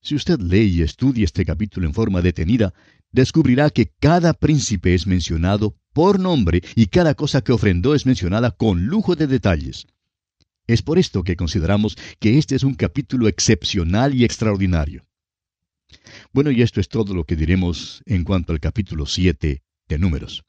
Si 0.03 0.15
usted 0.15 0.37
lee 0.41 0.65
y 0.65 0.81
estudia 0.81 1.23
este 1.23 1.45
capítulo 1.45 1.87
en 1.87 1.93
forma 1.93 2.21
detenida, 2.21 2.73
descubrirá 3.13 3.69
que 3.69 3.93
cada 4.01 4.33
príncipe 4.33 4.93
es 4.93 5.07
mencionado 5.07 5.77
por 5.93 6.19
nombre 6.19 6.61
y 6.75 6.87
cada 6.87 7.15
cosa 7.15 7.41
que 7.41 7.53
ofrendó 7.53 7.95
es 7.95 8.05
mencionada 8.05 8.51
con 8.51 8.85
lujo 8.87 9.15
de 9.15 9.27
detalles. 9.27 9.87
Es 10.67 10.81
por 10.81 10.99
esto 10.99 11.23
que 11.23 11.37
consideramos 11.37 11.95
que 12.19 12.37
este 12.37 12.55
es 12.55 12.63
un 12.63 12.75
capítulo 12.75 13.29
excepcional 13.29 14.13
y 14.13 14.25
extraordinario. 14.25 15.05
Bueno, 16.33 16.51
y 16.51 16.61
esto 16.63 16.81
es 16.81 16.89
todo 16.89 17.13
lo 17.13 17.23
que 17.23 17.37
diremos 17.37 18.01
en 18.05 18.25
cuanto 18.25 18.51
al 18.51 18.59
capítulo 18.59 19.05
7 19.05 19.63
de 19.87 19.99
Números. 19.99 20.43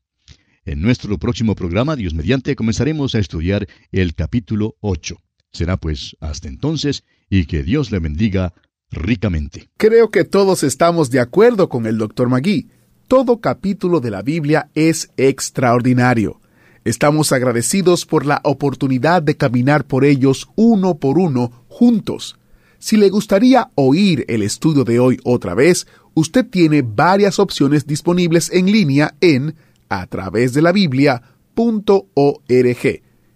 En 0.64 0.80
nuestro 0.80 1.16
próximo 1.18 1.54
programa, 1.54 1.94
Dios 1.94 2.12
mediante, 2.12 2.56
comenzaremos 2.56 3.14
a 3.14 3.20
estudiar 3.20 3.68
el 3.92 4.14
capítulo 4.16 4.76
8. 4.80 5.16
Será 5.52 5.76
pues 5.76 6.16
hasta 6.18 6.48
entonces 6.48 7.04
y 7.30 7.44
que 7.44 7.62
Dios 7.62 7.92
le 7.92 8.00
bendiga 8.00 8.52
ricamente. 8.94 9.68
Creo 9.76 10.10
que 10.10 10.24
todos 10.24 10.62
estamos 10.62 11.10
de 11.10 11.20
acuerdo 11.20 11.68
con 11.68 11.86
el 11.86 11.98
Dr. 11.98 12.28
Magui. 12.28 12.68
Todo 13.08 13.40
capítulo 13.40 14.00
de 14.00 14.10
la 14.10 14.22
Biblia 14.22 14.70
es 14.74 15.10
extraordinario. 15.16 16.40
Estamos 16.84 17.32
agradecidos 17.32 18.06
por 18.06 18.26
la 18.26 18.40
oportunidad 18.44 19.22
de 19.22 19.36
caminar 19.36 19.84
por 19.86 20.04
ellos 20.04 20.48
uno 20.54 20.96
por 20.96 21.18
uno 21.18 21.64
juntos. 21.68 22.38
Si 22.78 22.98
le 22.98 23.08
gustaría 23.08 23.70
oír 23.74 24.26
el 24.28 24.42
estudio 24.42 24.84
de 24.84 24.98
hoy 24.98 25.18
otra 25.24 25.54
vez, 25.54 25.86
usted 26.12 26.46
tiene 26.46 26.82
varias 26.82 27.38
opciones 27.38 27.86
disponibles 27.86 28.50
en 28.52 28.70
línea 28.70 29.14
en 29.22 29.54
a 29.88 30.06
través 30.06 30.52
de 30.52 30.60
la 30.60 30.72
Biblia.org. 30.72 31.22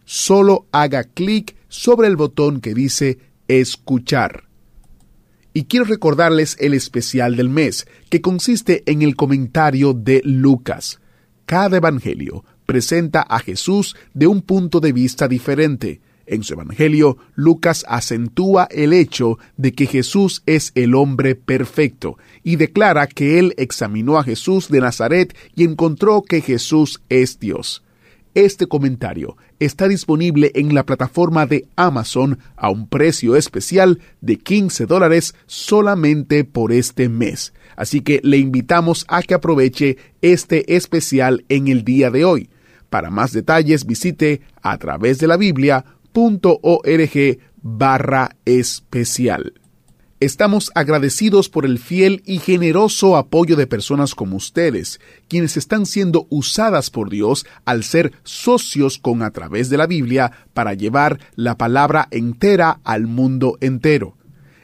Solo 0.04 0.66
haga 0.70 1.04
clic 1.04 1.56
sobre 1.68 2.08
el 2.08 2.16
botón 2.16 2.60
que 2.60 2.74
dice 2.74 3.18
Escuchar. 3.48 4.47
Y 5.58 5.64
quiero 5.64 5.86
recordarles 5.86 6.56
el 6.60 6.72
especial 6.72 7.34
del 7.34 7.48
mes, 7.48 7.88
que 8.10 8.20
consiste 8.20 8.84
en 8.86 9.02
el 9.02 9.16
comentario 9.16 9.92
de 9.92 10.22
Lucas. 10.24 11.00
Cada 11.46 11.78
evangelio 11.78 12.44
presenta 12.64 13.22
a 13.22 13.40
Jesús 13.40 13.96
de 14.14 14.28
un 14.28 14.42
punto 14.42 14.78
de 14.78 14.92
vista 14.92 15.26
diferente 15.26 16.00
en 16.28 16.44
su 16.44 16.54
Evangelio, 16.54 17.16
Lucas 17.34 17.84
acentúa 17.88 18.68
el 18.70 18.92
hecho 18.92 19.38
de 19.56 19.72
que 19.72 19.86
Jesús 19.86 20.44
es 20.46 20.70
el 20.76 20.94
hombre 20.94 21.34
perfecto 21.34 22.18
y 22.44 22.54
declara 22.54 23.08
que 23.08 23.40
él 23.40 23.54
examinó 23.56 24.16
a 24.16 24.22
Jesús 24.22 24.68
de 24.68 24.80
Nazaret 24.80 25.36
y 25.56 25.64
encontró 25.64 26.22
que 26.22 26.40
Jesús 26.40 27.02
es 27.08 27.40
Dios. 27.40 27.82
Este 28.38 28.68
comentario 28.68 29.36
está 29.58 29.88
disponible 29.88 30.52
en 30.54 30.72
la 30.72 30.86
plataforma 30.86 31.44
de 31.46 31.66
Amazon 31.74 32.38
a 32.54 32.70
un 32.70 32.86
precio 32.86 33.34
especial 33.34 33.98
de 34.20 34.36
15 34.36 34.86
dólares 34.86 35.34
solamente 35.46 36.44
por 36.44 36.70
este 36.70 37.08
mes. 37.08 37.52
Así 37.74 38.00
que 38.00 38.20
le 38.22 38.36
invitamos 38.36 39.04
a 39.08 39.22
que 39.22 39.34
aproveche 39.34 39.98
este 40.22 40.76
especial 40.76 41.44
en 41.48 41.66
el 41.66 41.82
día 41.82 42.12
de 42.12 42.24
hoy. 42.24 42.48
Para 42.90 43.10
más 43.10 43.32
detalles 43.32 43.84
visite 43.86 44.40
a 44.62 44.78
través 44.78 45.18
de 45.18 45.26
la 45.26 45.36
Biblia 45.36 45.84
org 46.12 47.38
barra 47.60 48.36
especial. 48.44 49.52
Estamos 50.20 50.72
agradecidos 50.74 51.48
por 51.48 51.64
el 51.64 51.78
fiel 51.78 52.22
y 52.26 52.40
generoso 52.40 53.16
apoyo 53.16 53.54
de 53.54 53.68
personas 53.68 54.16
como 54.16 54.36
ustedes, 54.36 54.98
quienes 55.28 55.56
están 55.56 55.86
siendo 55.86 56.26
usadas 56.28 56.90
por 56.90 57.08
Dios 57.08 57.46
al 57.64 57.84
ser 57.84 58.12
socios 58.24 58.98
con 58.98 59.22
a 59.22 59.30
través 59.30 59.70
de 59.70 59.76
la 59.76 59.86
Biblia 59.86 60.32
para 60.54 60.74
llevar 60.74 61.20
la 61.36 61.56
palabra 61.56 62.08
entera 62.10 62.80
al 62.82 63.06
mundo 63.06 63.58
entero. 63.60 64.16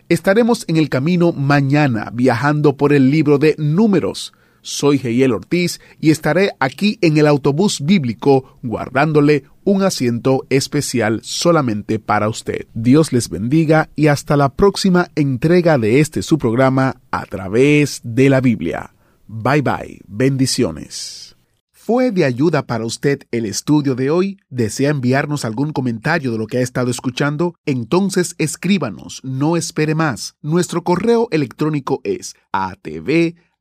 Estaremos 0.08 0.64
en 0.66 0.76
el 0.76 0.88
camino 0.88 1.30
mañana 1.30 2.10
viajando 2.12 2.76
por 2.76 2.92
el 2.92 3.12
libro 3.12 3.38
de 3.38 3.54
números. 3.56 4.32
Soy 4.64 4.98
Geiel 4.98 5.32
Ortiz 5.32 5.78
y 6.00 6.10
estaré 6.10 6.52
aquí 6.58 6.98
en 7.02 7.18
el 7.18 7.26
autobús 7.26 7.82
bíblico 7.82 8.58
guardándole 8.62 9.44
un 9.62 9.82
asiento 9.82 10.46
especial 10.48 11.20
solamente 11.22 11.98
para 11.98 12.30
usted. 12.30 12.66
Dios 12.72 13.12
les 13.12 13.28
bendiga 13.28 13.90
y 13.94 14.06
hasta 14.06 14.38
la 14.38 14.54
próxima 14.54 15.08
entrega 15.16 15.76
de 15.76 16.00
este 16.00 16.22
su 16.22 16.38
programa 16.38 16.96
a 17.10 17.26
través 17.26 18.00
de 18.04 18.30
la 18.30 18.40
Biblia. 18.40 18.94
Bye 19.26 19.60
bye, 19.60 20.00
bendiciones. 20.08 21.36
¿Fue 21.70 22.10
de 22.10 22.24
ayuda 22.24 22.66
para 22.66 22.86
usted 22.86 23.24
el 23.32 23.44
estudio 23.44 23.94
de 23.94 24.08
hoy? 24.08 24.38
¿Desea 24.48 24.88
enviarnos 24.88 25.44
algún 25.44 25.74
comentario 25.74 26.32
de 26.32 26.38
lo 26.38 26.46
que 26.46 26.56
ha 26.56 26.62
estado 26.62 26.90
escuchando? 26.90 27.56
Entonces 27.66 28.34
escríbanos, 28.38 29.20
no 29.22 29.58
espere 29.58 29.94
más. 29.94 30.36
Nuestro 30.40 30.84
correo 30.84 31.28
electrónico 31.30 32.00
es 32.02 32.36